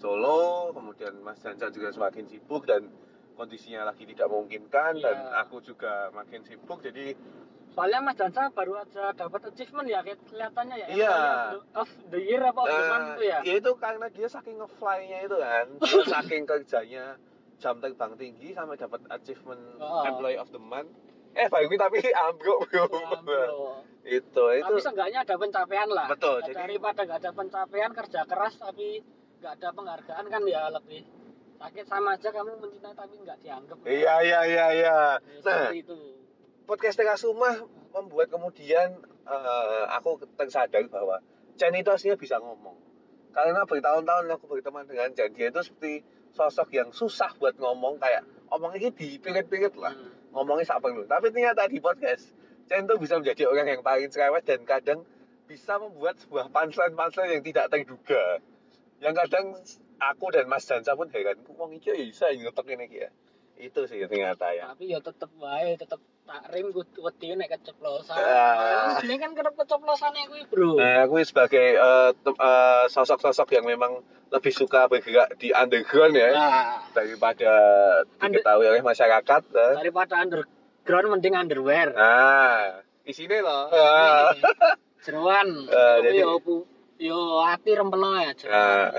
Solo, 0.00 0.72
kemudian 0.72 1.12
Mas 1.20 1.36
Jan 1.38 1.60
juga 1.68 1.92
semakin 1.92 2.24
sibuk 2.24 2.64
dan 2.64 2.88
kondisinya 3.36 3.84
lagi 3.84 4.04
tidak 4.04 4.26
memungkinkan 4.26 4.96
dan 4.96 5.16
Iya. 5.18 5.44
aku 5.44 5.60
juga 5.60 6.08
makin 6.10 6.40
sibuk 6.42 6.80
jadi 6.80 7.12
Soalnya 7.70 8.02
Mas 8.02 8.16
Jansa 8.16 8.50
baru 8.50 8.74
aja 8.76 9.14
dapat 9.14 9.46
achievement 9.46 9.86
ya 9.86 10.02
kelihatannya 10.02 10.74
ya. 10.74 10.86
Iya. 10.90 11.16
Of 11.72 11.86
the 12.08 12.18
year 12.18 12.42
apa 12.42 12.58
of 12.58 12.66
the 12.66 12.82
month 12.82 13.08
itu 13.12 13.22
ya. 13.22 13.38
ya 13.40 13.54
itu 13.54 13.70
karena 13.76 14.06
dia 14.08 14.26
saking 14.26 14.58
ngefly-nya 14.58 15.18
itu 15.22 15.36
kan, 15.38 15.66
saking 16.10 16.42
kerjanya 16.44 17.14
jam 17.56 17.78
terbang 17.78 18.12
tinggi 18.16 18.50
sampai 18.50 18.74
dapat 18.74 19.04
achievement 19.06 19.62
Oh. 19.78 20.02
employee 20.02 20.34
of 20.34 20.50
the 20.50 20.58
month. 20.58 20.90
Eh, 21.30 21.46
bagus 21.46 21.78
tapi 21.78 22.02
ambruk 22.24 22.66
bro. 22.66 22.90
Bro. 23.22 23.86
itu 24.02 24.42
itu. 24.50 24.64
Tapi 24.64 24.80
seenggaknya 24.80 25.22
ada 25.22 25.34
pencapaian 25.36 25.88
lah. 25.88 26.08
Betul, 26.08 26.40
Ya, 26.40 26.46
jadi- 26.50 26.58
Daripada 26.66 27.00
nggak 27.04 27.18
ada 27.20 27.30
pencapaian 27.30 27.90
kerja 27.94 28.20
keras 28.24 28.54
tapi 28.58 29.04
nggak 29.40 29.52
ada 29.56 29.68
penghargaan 29.72 30.24
kan 30.28 30.42
ya 30.44 30.68
lebih 30.68 31.02
sakit 31.60 31.84
sama 31.84 32.16
aja 32.16 32.28
kamu 32.32 32.56
mencintai 32.56 32.92
tapi 32.96 33.14
nggak 33.20 33.38
dianggap. 33.40 33.76
Iya 33.84 34.14
iya 34.24 34.40
iya 34.44 34.66
iya. 34.72 34.96
Ya, 35.20 35.40
Nah, 35.44 35.68
seperti 35.68 35.80
itu. 35.84 35.96
podcast 36.64 36.96
Teras 36.96 37.20
Rumah 37.24 37.54
membuat 37.92 38.28
kemudian 38.32 39.00
eh, 39.28 39.84
aku 39.96 40.20
tersadar 40.36 40.84
bahwa 40.88 41.20
Chen 41.60 41.76
itu 41.76 41.92
aslinya 41.92 42.16
bisa 42.16 42.40
ngomong. 42.40 42.76
Karena 43.30 43.62
bertahun-tahun 43.68 44.26
aku 44.32 44.44
berteman 44.56 44.88
dengan 44.88 45.12
Chen, 45.12 45.32
dia 45.36 45.52
itu 45.52 45.60
seperti 45.60 46.00
sosok 46.32 46.72
yang 46.72 46.88
susah 46.90 47.36
buat 47.36 47.54
ngomong 47.60 48.00
kayak 48.00 48.24
omongnya 48.48 48.88
dipirit-pirit 48.92 49.74
lah. 49.76 49.92
Hmm. 49.92 50.12
ngomongnya 50.30 50.62
sak 50.62 50.78
perlu. 50.78 51.02
Tapi 51.10 51.34
ternyata 51.34 51.66
di 51.66 51.82
podcast, 51.82 52.30
Chen 52.70 52.86
tuh 52.86 52.96
bisa 53.02 53.18
menjadi 53.18 53.50
orang 53.50 53.66
yang 53.66 53.82
paling 53.82 54.06
cerewet 54.14 54.46
dan 54.46 54.62
kadang 54.62 55.02
bisa 55.50 55.74
membuat 55.82 56.14
sebuah 56.22 56.54
punchline-punchline 56.54 57.34
yang 57.34 57.42
tidak 57.42 57.66
terduga. 57.66 58.38
Yang 59.00 59.14
kadang 59.18 59.44
aku 59.98 60.24
dan 60.30 60.46
Mas 60.46 60.64
Jansa 60.64 60.92
pun 60.92 61.08
heran, 61.08 61.40
kok 61.40 61.56
wong 61.56 61.72
iki 61.72 61.88
ya 61.88 61.96
bisa 61.98 62.26
ngetok 62.28 62.68
ini 62.68 62.84
iki 62.84 62.98
ya. 63.00 63.10
Itu 63.56 63.84
sih 63.84 64.00
ternyata 64.02 64.52
ya. 64.52 64.72
tapi 64.72 64.88
ya 64.88 65.00
tetep 65.00 65.28
wae 65.36 65.76
tetep 65.76 66.00
takrim 66.24 66.72
kudu 66.72 67.00
wedi 67.02 67.34
nek 67.34 67.50
keceplosan. 67.50 68.16
Ah. 68.16 68.96
Ini 68.96 69.16
kan 69.16 69.36
kerep 69.36 69.52
keceplosannya 69.52 70.30
kuwi, 70.30 70.42
Bro. 70.48 70.80
Nah, 70.80 71.04
aku 71.04 71.20
sebagai 71.20 71.76
eh, 71.76 72.10
eh, 72.14 72.84
sosok-sosok 72.88 73.48
yang 73.52 73.66
memang 73.66 74.00
lebih 74.30 74.52
suka 74.54 74.86
bergerak 74.86 75.34
di 75.36 75.50
underground 75.50 76.14
ya 76.14 76.30
Nah, 76.30 76.86
daripada 76.94 77.50
Under- 78.16 78.40
diketahui 78.40 78.66
oleh 78.70 78.80
masyarakat. 78.80 79.42
eh. 79.50 79.74
daripada 79.76 80.14
underground 80.16 81.06
mending 81.10 81.34
underwear. 81.34 81.88
Nah, 81.92 82.80
di 83.02 83.12
sini 83.12 83.42
loh. 83.42 83.68
Ah. 83.68 84.32
Jeruan. 85.00 85.48
Eh, 85.66 85.96
jadi- 86.00 86.24
pu 86.38 86.64
yo 87.00 87.16
ati 87.40 87.72
rempelo 87.72 88.12
ya. 88.14 88.36
Nah, 88.44 88.92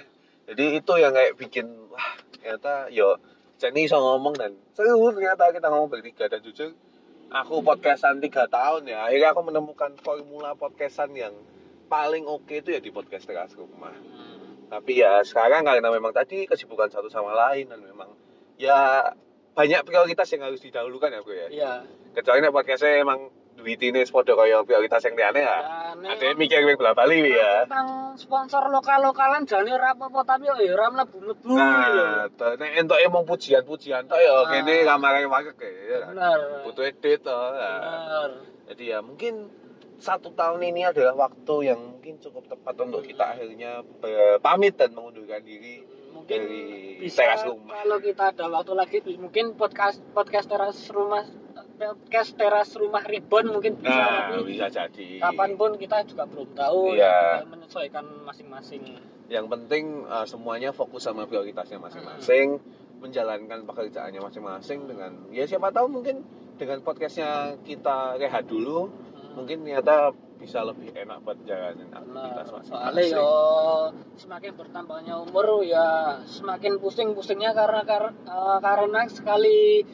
jadi 0.49 0.65
itu 0.75 0.93
yang 0.97 1.13
kayak 1.13 1.37
bikin 1.37 1.69
wah 1.87 2.11
ternyata 2.33 2.89
yo 2.89 3.15
Jenny 3.55 3.85
bisa 3.85 3.95
ngomong 3.95 4.33
dan 4.33 4.57
seru 4.73 5.13
ternyata 5.13 5.53
kita 5.53 5.69
ngomong 5.69 5.87
bertiga 5.87 6.25
dan 6.25 6.41
jujur 6.41 6.73
aku 7.29 7.61
podcastan 7.61 8.17
tiga 8.17 8.43
tahun 8.45 8.83
ya 8.85 9.05
akhirnya 9.05 9.31
aku 9.31 9.41
menemukan 9.43 9.93
formula 9.95 10.51
podcastan 10.53 11.13
yang 11.13 11.31
paling 11.85 12.25
oke 12.25 12.49
itu 12.49 12.73
ya 12.73 12.79
di 12.79 12.89
podcast 12.89 13.23
teras 13.23 13.53
rumah 13.53 13.93
Hmm. 13.93 14.65
tapi 14.67 14.97
ya 14.97 15.21
sekarang 15.21 15.61
karena 15.61 15.87
memang 15.87 16.09
tadi 16.09 16.43
kesibukan 16.43 16.87
satu 16.87 17.07
sama 17.07 17.31
lain 17.37 17.67
dan 17.67 17.79
memang 17.79 18.09
ya 18.57 19.13
banyak 19.51 19.83
prioritas 19.83 20.25
yang 20.31 20.43
harus 20.43 20.59
didahulukan 20.59 21.07
ya 21.07 21.19
bro 21.21 21.31
ya 21.31 21.47
Iya. 21.47 21.71
kecuali 22.13 22.49
podcastnya 22.49 22.99
emang 22.99 23.29
duitine 23.53 24.01
sepodo 24.01 24.33
kaya 24.33 24.63
prioritas 24.63 25.03
yang 25.03 25.13
liane 25.13 25.41
ya 25.41 25.57
Dan 25.93 26.07
ada 26.07 26.23
yang 26.23 26.37
mikir 26.37 26.59
yang 26.59 26.73
bola 26.73 26.93
bali 26.93 27.29
ya 27.29 27.67
tentang 27.67 28.15
sponsor 28.15 28.63
lokal-lokalan 28.67 29.45
jane 29.45 29.69
ora 29.69 29.93
apa-apa 29.93 30.21
tapi 30.25 30.49
ya 30.49 30.55
ora 30.73 30.87
mlebu-mlebu. 30.89 31.45
Nah, 31.51 32.25
nek 32.57 32.71
entuk 32.75 32.97
emang 32.97 33.21
pujian-pujian 33.21 34.05
tok 34.05 34.17
ya 34.17 34.31
Nah. 34.33 34.49
kene 34.49 34.75
kamare 34.81 35.23
wakek 35.25 35.61
ya. 35.61 36.09
Bener. 36.09 36.39
Butuh 36.65 36.83
edit 36.83 37.21
toh. 37.21 37.53
Nah, 37.53 37.77
Bener. 37.77 38.29
Jadi 38.67 38.83
ya 38.87 38.99
mungkin 38.99 39.51
satu 39.95 40.33
tahun 40.33 40.65
ini 40.65 40.81
adalah 40.83 41.13
waktu 41.13 41.69
yang 41.69 41.79
mungkin 41.93 42.17
cukup 42.17 42.49
tepat 42.49 42.73
untuk 42.81 43.05
kita 43.05 43.37
akhirnya 43.37 43.85
pamit 44.41 44.73
dan 44.73 44.91
mengundurkan 44.91 45.45
diri 45.45 45.85
Mungkin 46.11 46.27
dari 46.27 46.61
bisa 46.99 47.23
teras 47.23 47.45
rumah. 47.45 47.71
kalau 47.77 47.97
kita 47.97 48.23
ada 48.29 48.45
waktu 48.49 48.73
lagi 48.73 48.97
mungkin 49.15 49.53
podcast 49.53 50.01
podcast 50.11 50.49
teras 50.49 50.77
rumah 50.89 51.23
podcast 51.81 52.37
teras 52.37 52.69
rumah 52.73 53.01
ribbon 53.01 53.49
mungkin 53.49 53.73
bisa 53.75 53.89
Nah, 53.89 54.29
tapi 54.29 54.45
bisa 54.47 54.69
jadi. 54.69 55.17
kapan 55.19 55.51
pun 55.55 55.73
kita 55.75 56.05
juga 56.05 56.23
belum 56.25 56.53
tahu 56.53 56.93
Iya. 56.93 57.41
kita 57.41 57.49
menyesuaikan 57.49 58.05
masing-masing 58.21 58.83
Yang 59.27 59.45
penting 59.49 59.83
uh, 60.05 60.21
semuanya 60.23 60.69
fokus 60.69 61.01
sama 61.01 61.23
prioritasnya 61.23 61.79
masing-masing, 61.79 62.59
menjalankan 62.99 63.63
pekerjaannya 63.63 64.19
masing-masing 64.19 64.85
dengan 64.85 65.11
ya 65.29 65.47
siapa 65.47 65.71
tahu 65.71 65.89
mungkin 65.89 66.21
dengan 66.53 66.77
podcastnya 66.79 67.57
kita 67.61 68.19
rehat 68.19 68.45
dulu, 68.45 68.91
mungkin 69.33 69.63
ternyata 69.63 70.11
bisa 70.35 70.61
lebih 70.61 70.91
enak 70.91 71.21
buat 71.21 71.37
jalanin 71.41 71.87
aktivitas 71.87 72.11
Nah, 72.45 72.55
masing-masing. 72.59 72.67
soalnya 72.67 73.03
yo 73.07 73.29
semakin 74.15 74.51
bertambahnya 74.53 75.13
umur 75.17 75.63
ya 75.63 76.19
semakin 76.27 76.77
pusing-pusingnya 76.77 77.53
karena 77.53 77.81
kar- 77.81 78.13
eh, 78.13 78.57
karena 78.59 79.01
sekali 79.07 79.85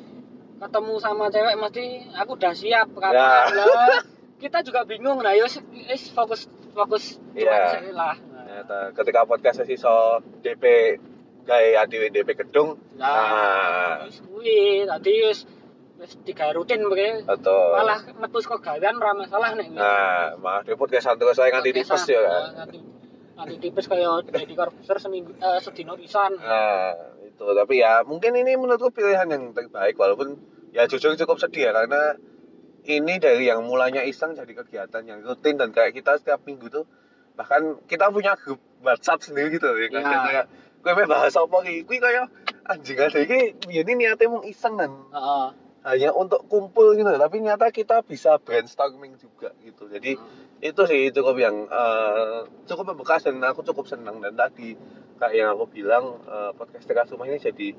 ketemu 0.58 0.94
sama 0.98 1.26
cewek 1.28 1.56
mesti 1.56 1.86
aku 2.12 2.32
udah 2.34 2.54
siap 2.54 2.88
Ya. 2.88 3.00
karena 3.00 3.64
lah, 3.64 4.02
kita 4.38 4.60
juga 4.62 4.82
bingung 4.84 5.20
nah 5.20 5.32
yo 5.32 5.46
is 5.46 6.04
fokus 6.10 6.46
fokus 6.72 7.18
cuma 7.32 7.54
Ya. 7.54 7.74
sih 7.74 7.92
lah 7.92 8.16
Ternyata 8.18 8.78
ketika 8.96 9.22
podcast 9.24 9.60
sesi 9.60 9.76
so 9.76 9.92
DP 10.40 10.98
gaya 11.44 11.84
ADW 11.84 12.10
DP 12.10 12.30
gedung, 12.38 12.76
nah 12.96 13.08
Ah. 13.08 13.94
wis 14.04 14.20
kuwi 14.20 14.84
tadi 14.84 15.24
wis 15.24 15.46
tiga 16.22 16.52
rutin 16.52 16.82
begini 16.84 17.22
atau 17.24 17.74
malah 17.74 17.98
metu 18.04 18.38
kok 18.40 18.60
gawean 18.60 18.96
ora 18.96 19.14
masalah 19.14 19.52
nek 19.52 19.68
nah 19.70 20.32
malah 20.38 20.62
di 20.62 20.74
podcast 20.74 21.12
terus 21.14 21.34
saya 21.34 21.50
nganti 21.50 21.72
tipes 21.72 22.04
ya 22.06 22.20
kan. 22.20 22.44
nganti 22.56 22.80
nganti 23.34 23.56
tipes 23.60 23.86
kayak 23.86 24.26
jadi 24.28 24.54
korbuser 24.54 24.98
seminggu 24.98 25.34
eh, 25.36 25.60
sedino 25.60 25.94
pisan 25.94 26.34
Nah 26.36 26.94
itu 27.38 27.46
tapi 27.46 27.76
ya 27.78 28.02
mungkin 28.02 28.34
ini 28.34 28.58
menurutku 28.58 28.90
pilihan 28.90 29.30
yang 29.30 29.54
terbaik 29.54 29.94
walaupun 29.94 30.42
ya 30.74 30.90
jujur 30.90 31.14
cukup 31.14 31.38
sedih 31.38 31.70
ya 31.70 31.72
karena 31.72 32.18
ini 32.84 33.22
dari 33.22 33.46
yang 33.46 33.62
mulanya 33.62 34.02
iseng 34.02 34.34
jadi 34.34 34.50
kegiatan 34.58 35.04
yang 35.06 35.22
rutin 35.22 35.54
dan 35.56 35.70
kayak 35.70 35.94
kita 35.94 36.18
setiap 36.18 36.42
minggu 36.44 36.66
tuh 36.68 36.90
bahkan 37.38 37.78
kita 37.86 38.10
punya 38.10 38.34
grup 38.34 38.58
WhatsApp 38.82 39.22
sendiri 39.22 39.54
gitu 39.54 39.70
ya 39.70 39.88
kan 39.94 40.02
Ya. 40.02 40.20
kayak 40.26 40.46
gue 40.78 40.92
pengen 40.94 41.10
bahas 41.10 41.36
apa 41.36 41.58
ki? 41.62 41.84
Gue 41.84 42.00
kayak 42.00 42.26
anjing 42.66 42.98
ada 42.98 43.20
iki 43.20 43.40
ini 43.68 43.92
niatnya 43.94 44.26
mau 44.26 44.42
iseng 44.42 44.80
dan 44.80 44.90
Heeh. 45.12 45.48
hanya 45.84 46.10
untuk 46.16 46.48
kumpul 46.48 46.96
gitu 46.96 47.06
tapi 47.12 47.38
nyata 47.40 47.70
kita 47.70 48.02
bisa 48.02 48.40
brainstorming 48.40 49.14
juga 49.20 49.54
gitu. 49.62 49.86
Jadi 49.88 50.16
itu 50.62 50.82
sih 50.90 51.14
cukup 51.14 51.36
yang 51.38 51.56
eh, 51.70 52.40
cukup 52.66 52.94
membekas 52.94 53.26
dan 53.26 53.42
aku 53.44 53.62
cukup 53.62 53.86
senang. 53.86 54.18
Dan 54.22 54.34
tadi 54.34 54.74
kayak 55.18 55.36
yang 55.36 55.50
aku 55.54 55.66
bilang 55.70 56.18
eh, 56.26 56.52
podcast 56.58 56.86
teras 56.90 57.10
rumah 57.14 57.30
ini 57.30 57.38
jadi 57.38 57.74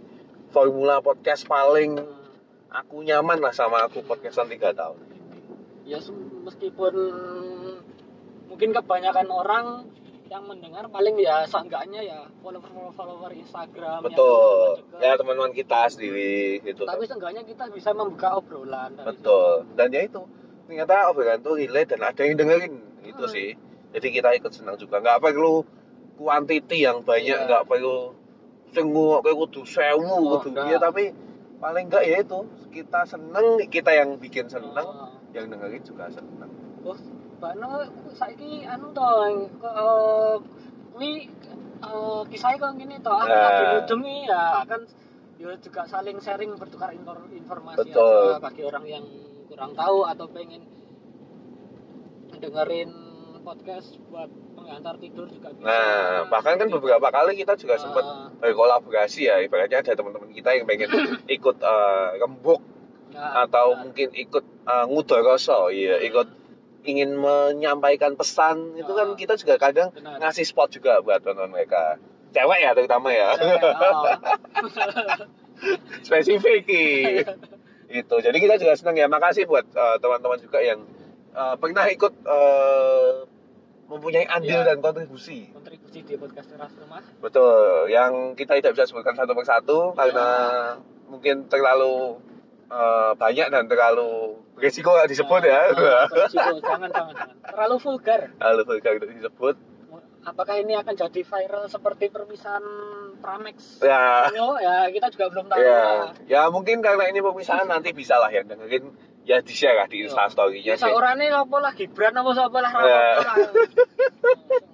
formula 0.48 1.02
podcast 1.02 1.44
paling 1.44 1.98
aku 2.68 3.04
nyaman 3.04 3.40
lah 3.40 3.52
sama 3.52 3.84
aku 3.88 4.04
podcastan 4.04 4.48
tiga 4.48 4.70
tahun 4.72 4.98
ini. 5.10 5.18
Ya 5.88 5.98
meskipun 6.44 6.94
mungkin 8.48 8.68
kebanyakan 8.72 9.28
orang 9.28 9.66
yang 10.28 10.44
mendengar 10.44 10.84
paling 10.92 11.16
ya 11.16 11.40
seenggaknya 11.48 12.04
ya 12.04 12.20
follower 12.44 12.92
follower 12.92 13.32
Instagram 13.32 14.04
betul. 14.04 14.76
ya 15.00 15.16
teman-teman 15.16 15.56
kita 15.56 15.88
sendiri 15.88 16.60
gitu 16.60 16.84
tapi 16.84 17.08
seenggaknya 17.08 17.40
kita 17.48 17.64
bisa 17.72 17.96
membuka 17.96 18.36
obrolan 18.36 18.92
betul. 18.92 19.64
dan 19.72 19.88
ya 19.88 20.04
itu 20.04 20.20
ternyata 20.68 21.08
obrolan 21.08 21.40
tuh 21.40 21.56
relate 21.56 21.96
dan 21.96 22.04
ada 22.04 22.20
yang 22.20 22.36
dengerin 22.36 22.74
itu 23.02 23.16
Hmm. 23.18 23.32
sih 23.32 23.48
jadi 23.88 24.08
kita 24.12 24.28
ikut 24.36 24.52
senang 24.52 24.76
juga 24.76 25.00
nggak 25.00 25.18
perlu 25.18 25.64
kuantiti 26.14 26.84
yang 26.84 27.00
banyak 27.00 27.24
Iya. 27.34 27.46
nggak 27.46 27.64
perlu 27.64 28.12
semua 28.68 29.24
kayak 29.24 29.36
kudu 29.38 29.64
sewu 29.64 30.04
Oh, 30.28 30.38
kudu 30.38 30.60
dia 30.60 30.76
tapi 30.76 31.08
paling 31.56 31.88
enggak 31.88 32.04
ya 32.04 32.20
itu 32.20 32.38
kita 32.68 33.00
seneng 33.02 33.64
kita 33.66 33.90
yang 33.90 34.20
bikin 34.20 34.44
seneng 34.44 34.84
Oh. 34.84 35.08
yang 35.32 35.48
dengerin 35.48 35.80
juga 35.80 36.04
seneng 36.06 36.52
Oh, 36.78 36.94
Mbak 37.38 37.54
No, 37.54 37.70
saiki 38.12 38.66
anu 38.66 38.90
to, 38.90 39.08
kok 39.56 40.42
wi 40.94 41.30
eh, 41.78 42.22
kisahnya 42.26 42.58
kok 42.58 42.74
gini 42.74 42.98
toh 42.98 43.14
aku 43.14 43.30
Nah. 43.30 43.42
lagi 43.46 43.64
mudeng 43.72 44.00
nih 44.02 44.20
ya 44.26 44.42
kan 44.66 44.80
ya 45.38 45.54
juga 45.56 45.86
saling 45.86 46.18
sharing 46.18 46.50
bertukar 46.52 46.90
infor- 46.90 47.30
informasi 47.30 47.88
Betul. 47.88 48.42
bagi 48.42 48.62
orang 48.64 48.84
yang 48.84 49.04
kurang 49.58 49.74
tahu 49.74 50.06
atau 50.06 50.26
pengen 50.30 50.62
dengerin 52.38 52.94
podcast 53.42 53.98
buat 54.06 54.30
pengantar 54.54 54.94
tidur 55.02 55.26
juga 55.26 55.50
bisa 55.50 55.66
Nah, 55.66 56.30
bahkan 56.30 56.54
kan 56.62 56.70
beberapa 56.70 57.10
kali 57.10 57.34
kita 57.34 57.58
juga 57.58 57.74
sempat 57.74 58.06
eh, 58.06 58.54
berkolaborasi 58.54 59.26
ya, 59.26 59.42
ibaratnya 59.42 59.82
ada 59.82 59.98
teman-teman 59.98 60.30
kita 60.30 60.54
yang 60.54 60.62
pengen 60.62 60.86
ikut 61.36 61.58
eh, 61.58 62.08
rembuk 62.22 62.62
ya, 63.10 63.50
atau 63.50 63.74
benar. 63.74 63.82
mungkin 63.82 64.08
ikut 64.14 64.44
uh, 64.62 64.86
ngudoroso, 64.86 65.74
iya, 65.74 65.98
ikut 66.06 66.30
ingin 66.86 67.18
menyampaikan 67.18 68.14
pesan 68.14 68.78
itu 68.78 68.94
kan 68.94 69.10
Ah. 69.10 69.18
kita 69.18 69.34
juga 69.34 69.58
kadang 69.58 69.90
Benar. 69.90 70.22
ngasih 70.22 70.46
spot 70.46 70.70
juga 70.70 71.02
buat 71.02 71.18
teman 71.18 71.50
mereka. 71.50 71.98
Cewek 72.30 72.60
ya 72.62 72.70
terutama 72.78 73.10
ya. 73.10 73.34
Cewek, 73.34 73.62
oh. 73.74 74.14
Spesifik 76.06 76.62
Ki. 76.62 76.86
itu. 77.88 78.16
Jadi 78.20 78.36
kita 78.36 78.54
juga 78.56 78.72
senang 78.76 78.96
ya. 78.96 79.08
Makasih 79.08 79.48
buat 79.48 79.64
uh, 79.72 79.96
teman-teman 79.98 80.38
juga 80.38 80.60
yang 80.60 80.80
uh, 81.32 81.56
pernah 81.56 81.88
ikut 81.88 82.12
uh, 82.24 83.24
mempunyai 83.88 84.28
andil 84.28 84.60
Iya. 84.60 84.68
dan 84.68 84.84
kontribusi. 84.84 85.48
kontribusi 85.48 86.04
di 86.04 86.14
podcast 86.20 86.52
teras 86.52 86.72
rumah 86.76 87.00
Betul, 87.24 87.88
yang 87.88 88.36
kita 88.36 88.60
tidak 88.60 88.76
bisa 88.76 88.84
sebutkan 88.84 89.16
satu 89.16 89.32
persatu 89.32 89.78
karena 89.96 90.28
mungkin 91.08 91.48
terlalu 91.48 92.20
eh, 92.68 93.12
banyak 93.16 93.48
dan 93.48 93.64
terlalu 93.64 94.36
beresiko 94.52 94.92
nggak 94.92 95.08
disebut 95.08 95.40
ya. 95.40 95.72
Nah, 95.72 96.04
jangan 96.28 96.60
jangan 96.60 96.90
jangan 96.92 97.14
terlalu 97.40 97.76
vulgar 97.80 98.20
Halo, 98.36 98.60
vulgar 98.68 98.92
untuk 99.00 99.08
disebut. 99.08 99.56
Apakah 100.20 100.56
ini 100.56 100.74
akan 100.74 100.94
jadi 100.94 101.20
viral 101.20 101.66
seperti 101.66 102.08
perpisahan 102.08 102.62
Pramex 103.18 103.80
Ya, 103.80 104.28
Yo, 104.30 104.54
ya 104.56 104.86
kita 104.88 105.10
juga 105.10 105.26
belum 105.28 105.46
tahu 105.46 105.58
ya, 105.58 105.82
ya 106.26 106.42
mungkin 106.48 106.78
karena 106.78 107.06
ini 107.06 107.18
pemisahan 107.18 107.66
nanti 107.66 107.90
bisa 107.90 108.16
lah 108.16 108.28
ya 108.28 108.42
dengerin 108.42 108.90
ya 109.22 109.38
di 109.38 109.52
share 109.52 109.74
lah 109.74 109.86
di 109.86 110.00
Iya. 110.00 110.08
instastorynya 110.08 110.72
Ya 110.72 110.74
sih. 110.74 110.84
saurane 110.84 111.28
apa 111.28 111.56
lah 111.58 111.72
Gibran 111.72 112.12
apa 112.12 112.30
sapa 112.32 112.58
lah 112.58 112.72
Ya. 112.72 113.02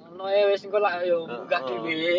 Ngono 0.06 0.24
ya 0.28 0.46
wis 0.46 0.62
engko 0.62 0.78
lah 0.78 1.02
yo 1.02 1.26
Heeh. 1.26 1.60
dhewe. 1.60 2.18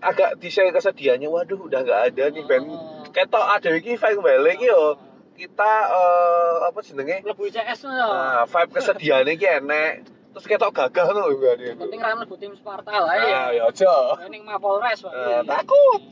Agak 0.00 0.36
di 0.36 0.48
share 0.48 0.72
kesedihannya, 0.72 1.28
waduh 1.28 1.60
udah 1.60 1.84
nggak 1.84 2.00
ada 2.08 2.24
nih 2.30 2.44
band. 2.44 2.68
Ketok 3.12 3.44
ada 3.44 3.70
iki 3.74 3.96
vibe 3.96 4.32
iki 4.54 4.66
yo. 4.66 4.96
Kita 5.36 5.72
eh, 5.88 6.54
apa 6.64 6.78
jenenge? 6.80 7.20
Mlebu 7.20 7.48
ICS 7.48 7.84
no. 7.84 7.96
Nah, 7.96 8.44
vibe 8.44 8.72
kesedihannya 8.76 9.32
iki 9.34 9.46
enek. 9.46 9.92
Terus 10.30 10.46
ketok 10.46 10.70
gagah 10.70 11.10
lho 11.10 11.34
gak 11.42 11.74
Penting 11.74 12.00
ra 12.00 12.14
mlebu 12.14 12.38
tim 12.38 12.54
Sparta 12.54 12.94
lah 12.94 13.18
Ah, 13.18 13.50
ya. 13.50 13.50
ya 13.50 13.62
aja. 13.66 13.92
Ning 14.30 14.46
Mapolres 14.46 15.02
Pak. 15.02 15.10
Eh, 15.10 15.42
takut. 15.42 16.02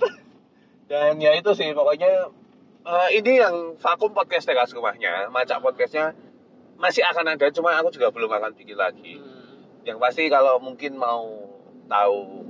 Dan 0.91 1.23
ya 1.23 1.39
itu 1.39 1.51
sih 1.55 1.71
pokoknya 1.71 2.33
eh, 2.83 3.09
ini 3.15 3.39
yang 3.39 3.79
vakum 3.79 4.11
podcast 4.11 4.49
teras 4.49 4.75
rumahnya, 4.75 5.31
macak 5.31 5.63
podcastnya 5.63 6.17
masih 6.79 7.03
akan 7.05 7.35
ada, 7.35 7.47
cuma 7.51 7.75
aku 7.79 7.91
juga 7.95 8.09
belum 8.11 8.31
akan 8.33 8.55
bikin 8.59 8.79
lagi. 8.79 9.19
Hmm. 9.19 9.87
Yang 9.87 9.99
pasti 10.03 10.25
kalau 10.31 10.59
mungkin 10.59 10.99
mau 10.99 11.27
tahu 11.87 12.43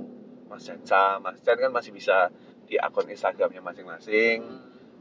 Mas 0.49 0.65
Jansa, 0.65 1.21
Mas 1.21 1.37
Jan 1.45 1.57
kan 1.61 1.69
masih 1.69 1.93
bisa 1.93 2.33
di 2.65 2.77
akun 2.77 3.09
Instagramnya 3.09 3.61
masing-masing. 3.61 4.41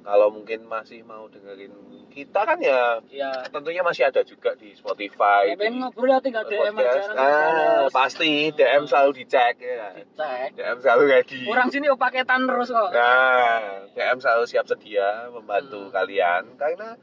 Kalau 0.05 0.29
mungkin 0.33 0.65
masih 0.69 1.05
mau 1.05 1.29
dengerin 1.29 1.73
kita 2.19 2.41
kan 2.43 2.59
ya 2.59 2.99
Ya. 3.07 3.31
tentunya 3.47 3.79
masih 3.81 4.05
ada 4.05 4.21
juga 4.21 4.51
di 4.55 4.75
Spotify. 4.75 5.51
Ya 5.51 5.57
pengen 5.57 5.79
ngobrol 5.79 6.11
ya 6.11 6.19
tinggal 6.19 6.43
DM 6.45 6.75
aja. 6.75 7.01
Ah, 7.15 7.87
pasti 7.89 8.51
DM 8.51 8.83
selalu 8.85 9.11
dicek 9.17 9.55
ya. 9.57 9.95
Dicek. 9.95 10.59
DM 10.59 10.79
selalu 10.79 11.03
ready. 11.07 11.41
Orang 11.47 11.71
sini 11.71 11.87
paketan 11.95 12.45
terus 12.45 12.69
kok. 12.69 12.91
Nah, 12.91 13.87
DM 13.95 14.19
selalu 14.19 14.45
siap 14.45 14.67
sedia 14.67 15.31
membantu 15.31 15.79
Hmm. 15.79 15.95
kalian 15.95 16.43
karena 16.55 16.99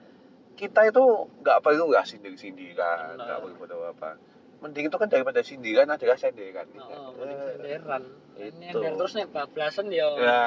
kita 0.55 0.81
itu 0.85 1.03
nggak 1.39 1.59
perlu 1.59 1.87
nggak 1.89 2.05
sindir-sindiran, 2.05 3.15
nggak 3.15 3.39
perlu 3.39 3.55
pada 3.57 3.75
apa. 3.87 4.09
Mending 4.55 4.87
itu 4.87 4.97
kan 4.97 5.07
daripada 5.07 5.39
sindiran 5.39 5.85
adalah 5.85 6.15
senderan. 6.15 6.67
Oh, 6.75 7.11
mending 7.13 7.39
senderan. 7.39 8.03
Ini 8.35 8.65
itu. 8.67 8.79
yang 8.81 8.95
terus 8.95 9.13
nih 9.13 9.27
bablasan 9.27 9.87
ya. 9.87 10.07
Ya, 10.15 10.43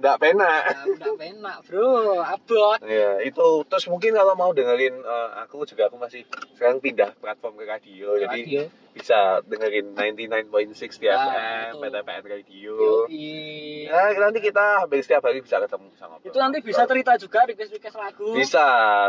nggak 0.00 0.16
penak. 0.18 0.60
Ya, 0.64 0.78
udah 0.88 1.12
penak, 1.14 1.56
Bro. 1.68 2.20
Abot. 2.22 2.78
Ya, 2.82 3.20
itu 3.22 3.46
terus 3.68 3.86
mungkin 3.86 4.16
kalau 4.16 4.34
mau 4.34 4.50
dengerin 4.50 4.96
eh, 4.98 5.28
aku 5.44 5.62
juga 5.68 5.86
aku 5.88 5.96
masih 6.00 6.24
sekarang 6.56 6.80
pindah 6.80 7.12
platform 7.20 7.60
ke 7.60 7.64
radio, 7.68 8.16
jadi 8.18 8.40
Radio. 8.42 8.62
bisa 8.92 9.40
dengerin 9.44 9.96
99.6 9.96 11.00
di 11.00 11.06
Ya, 11.06 11.16
FM, 11.16 11.80
betul. 11.80 11.82
PTPN 11.82 12.24
Radio. 12.28 12.74
Yoi. 13.08 13.88
Ya, 13.88 14.02
nanti 14.18 14.38
kita 14.40 14.64
hampir 14.84 15.00
setiap 15.04 15.22
hari 15.24 15.40
bisa 15.40 15.60
ketemu 15.60 15.88
sama 15.96 16.18
Itu 16.22 16.38
nanti 16.38 16.58
bisa 16.60 16.82
cerita 16.84 17.12
juga 17.16 17.38
request-request 17.46 17.96
lagu. 17.96 18.28
Bisa, 18.34 18.66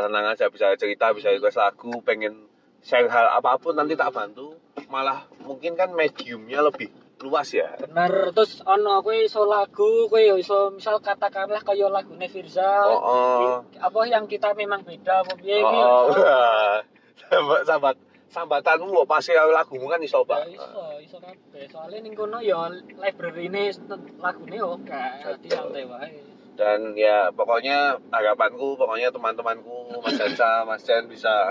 tenang 0.08 0.26
aja 0.30 0.46
bisa 0.48 0.68
cerita, 0.78 1.10
bisa 1.12 1.30
request 1.32 1.58
lagu, 1.58 1.94
pengen 2.06 2.48
share 2.84 3.08
hal 3.08 3.40
apa 3.40 3.56
pun 3.58 3.74
nanti 3.74 3.96
tak 3.96 4.12
bantu. 4.12 4.56
Malah 4.92 5.26
mungkin 5.42 5.74
kan 5.74 5.90
mediumnya 5.94 6.62
lebih 6.62 6.92
luas 7.22 7.50
ya. 7.54 7.78
Bener, 7.78 8.34
terus 8.34 8.60
ono 8.66 9.00
kowe 9.06 9.16
iso 9.16 9.46
lagu, 9.46 10.10
kowe 10.10 10.20
yo 10.20 10.36
iso 10.36 10.74
misal 10.74 10.98
katakanlah 11.00 11.62
kaya 11.62 11.88
lagune 11.88 12.28
Firza. 12.28 12.84
Oh, 12.90 13.00
oh. 13.00 13.52
Apa 13.78 14.00
yang 14.10 14.26
kita 14.26 14.52
memang 14.58 14.82
beda 14.82 15.22
apa 15.22 15.38
piye 15.38 15.62
Oh, 15.62 15.70
iki 15.70 15.80
oh. 15.80 16.04
sambat, 17.30 17.62
sambat, 17.70 17.96
sambatanmu 18.34 18.92
kok 18.92 19.08
pasti 19.08 19.32
lagumu 19.38 19.88
kan 19.88 20.02
iso 20.02 20.26
Ya 20.26 20.30
pak. 20.34 20.42
iso, 20.50 20.84
iso 21.00 21.18
kabeh. 21.22 21.70
Soale 21.70 22.02
ning 22.02 22.18
kono 22.18 22.42
yo 22.42 22.66
library-ne 22.98 23.72
lagune 24.20 24.58
oke, 24.60 25.04
dadi 25.24 25.48
santai 25.48 25.86
wae. 25.86 26.10
Dan 26.54 26.94
ya 26.94 27.34
pokoknya 27.34 27.98
harapanku, 28.14 28.78
pokoknya 28.78 29.10
teman-temanku, 29.10 29.98
Mas 30.06 30.14
Jansa, 30.22 30.62
Mas 30.70 30.86
Jan 30.86 31.10
bisa 31.10 31.50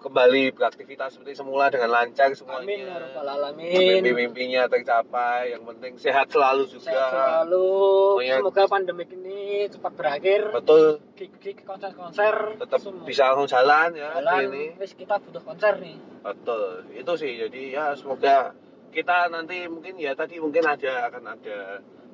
kembali 0.00 0.50
beraktivitas 0.50 1.14
seperti 1.14 1.32
semula 1.34 1.68
dengan 1.68 1.88
lancar 1.88 2.32
semuanya. 2.32 2.64
Amin 2.64 2.80
ya 2.82 2.96
rabbal 2.96 3.28
alamin. 3.28 4.00
Mimpi-mimpinya 4.00 4.62
tercapai, 4.66 5.52
yang 5.52 5.62
penting 5.62 5.94
sehat 5.96 6.26
selalu 6.26 6.64
juga. 6.66 6.88
Sehat 6.88 7.12
selalu. 7.12 7.68
Pokoknya- 8.16 8.38
Semoga 8.40 8.64
pandemi 8.66 9.04
ini 9.06 9.38
cepat 9.68 9.92
berakhir. 9.94 10.40
Betul, 10.50 10.84
Gig-gig 11.14 11.58
konser-konser 11.62 12.34
tetap 12.56 12.80
semua. 12.80 13.04
bisa 13.04 13.22
langsung 13.28 13.46
jalan 13.46 13.88
ya 13.92 14.08
jalan. 14.16 14.40
ini. 14.48 14.64
Wis 14.76 14.92
kita 14.92 15.20
butuh 15.20 15.42
konser 15.42 15.76
nih. 15.76 15.96
Betul, 16.20 16.88
itu 16.90 17.12
sih. 17.14 17.32
Jadi 17.38 17.62
ya 17.70 17.92
semoga 17.92 18.56
kita 18.90 19.28
nanti 19.28 19.68
mungkin 19.68 19.94
ya 19.96 20.12
tadi 20.12 20.36
mungkin 20.36 20.64
ada 20.64 21.06
akan 21.06 21.24
ada 21.30 21.58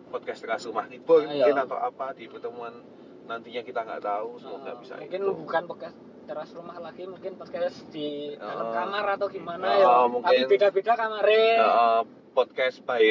podcast 0.06 0.44
teras 0.44 0.62
rumah 0.64 0.84
Ayo. 0.84 1.00
mungkin 1.02 1.56
atau 1.56 1.74
apa 1.74 2.12
di 2.12 2.28
pertemuan 2.28 2.70
nantinya 3.26 3.58
kita 3.60 3.82
nggak 3.82 3.98
tahu 3.98 4.38
semoga 4.38 4.70
Oh, 4.70 4.78
bisa 4.78 4.94
mungkin 4.94 5.18
itu. 5.18 5.32
bukan 5.34 5.62
podcast 5.66 5.96
teras 6.26 6.50
rumah 6.50 6.74
lagi 6.76 7.04
mungkin 7.04 7.34
podcast 7.34 7.86
di 7.88 8.34
dalam 8.34 8.66
Oh. 8.66 8.72
kamar 8.72 9.04
atau 9.14 9.26
gimana 9.26 9.62
Oh, 9.64 9.78
ya 9.78 9.90
mungkin. 10.06 10.26
tapi 10.28 10.42
beda-beda 10.48 10.92
kamarnya 10.92 11.38
Ya, 11.54 11.66
eh, 11.94 12.00
podcast 12.32 12.76
by 12.82 13.04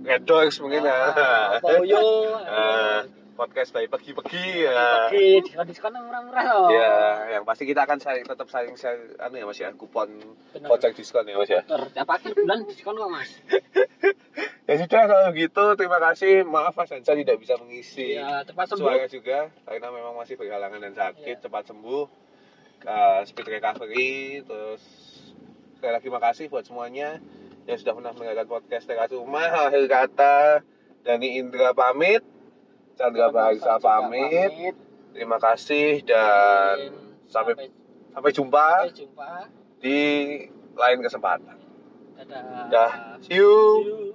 Red 0.00 0.22
Dogs 0.24 0.56
mungkin 0.58 0.82
ya. 0.82 0.98
Ah, 1.12 1.60
Poyo 1.60 2.00
Eh, 2.40 3.00
podcast 3.34 3.70
by 3.70 3.84
pagi-pagi 3.86 4.64
ya. 4.64 5.06
bagi 5.06 5.44
diskon 5.64 5.94
murah-murah 5.94 6.44
loh 6.48 6.68
Ya, 6.68 6.96
yang 7.30 7.44
pasti 7.44 7.62
kita 7.64 7.84
akan 7.84 7.98
saling 7.98 8.24
tetap 8.24 8.48
saling 8.48 8.74
share 8.74 9.14
anu 9.18 9.36
ya 9.36 9.44
Mas 9.44 9.56
ya, 9.56 9.70
kupon 9.70 10.08
voucher 10.58 10.90
diskon 10.90 11.22
ya 11.22 11.36
Mas 11.36 11.46
ya. 11.48 11.62
Tiap 11.62 12.08
akhir 12.08 12.32
bulan 12.34 12.64
diskon 12.64 12.96
kok 12.96 13.08
mas 13.08 13.30
Ya 14.64 14.76
sudah 14.76 15.02
kalau 15.02 15.32
gitu 15.32 15.64
terima 15.74 15.96
kasih. 15.98 16.44
Maaf 16.44 16.74
Mas 16.74 16.88
Hansa 16.88 17.12
tidak 17.12 17.36
bisa 17.36 17.56
mengisi 17.56 18.14
ya 18.14 18.40
cepat 18.42 18.68
sembuh 18.68 18.84
suara 18.86 19.06
juga 19.06 19.38
karena 19.62 19.88
memang 19.88 20.12
masih 20.14 20.34
berhalangan 20.34 20.80
dan 20.82 20.92
sakit 20.92 21.36
Iya. 21.36 21.42
cepat 21.42 21.64
sembuh 21.66 22.27
Uh, 22.86 23.26
speed 23.26 23.58
recovery 23.58 24.38
terus 24.46 24.82
sekali 25.74 25.92
lagi 25.98 26.08
makasih 26.10 26.46
buat 26.46 26.62
semuanya 26.62 27.18
yang 27.66 27.78
sudah 27.78 27.92
pernah 27.98 28.14
mendengarkan 28.14 28.46
podcast 28.46 28.86
Teras 28.86 29.10
Rumah 29.10 29.66
akhir 29.66 29.84
kata 29.90 30.62
Dani 31.02 31.42
Indra 31.42 31.74
pamit 31.74 32.22
Chandra 32.94 33.34
Bahasa 33.34 33.82
pamit. 33.82 34.78
terima 35.10 35.42
kasih 35.42 36.06
dan 36.06 36.94
sampai 37.26 37.70
sampai 38.14 38.30
jumpa 38.30 38.66
sampai 38.86 38.94
jumpa. 38.94 39.30
di 39.82 39.98
lain 40.78 40.98
kesempatan. 41.02 41.56
Dadah. 42.18 42.66
Dah 42.70 42.92
see 43.22 43.38
you. 43.38 43.54
See 43.82 43.90
you. 43.90 44.07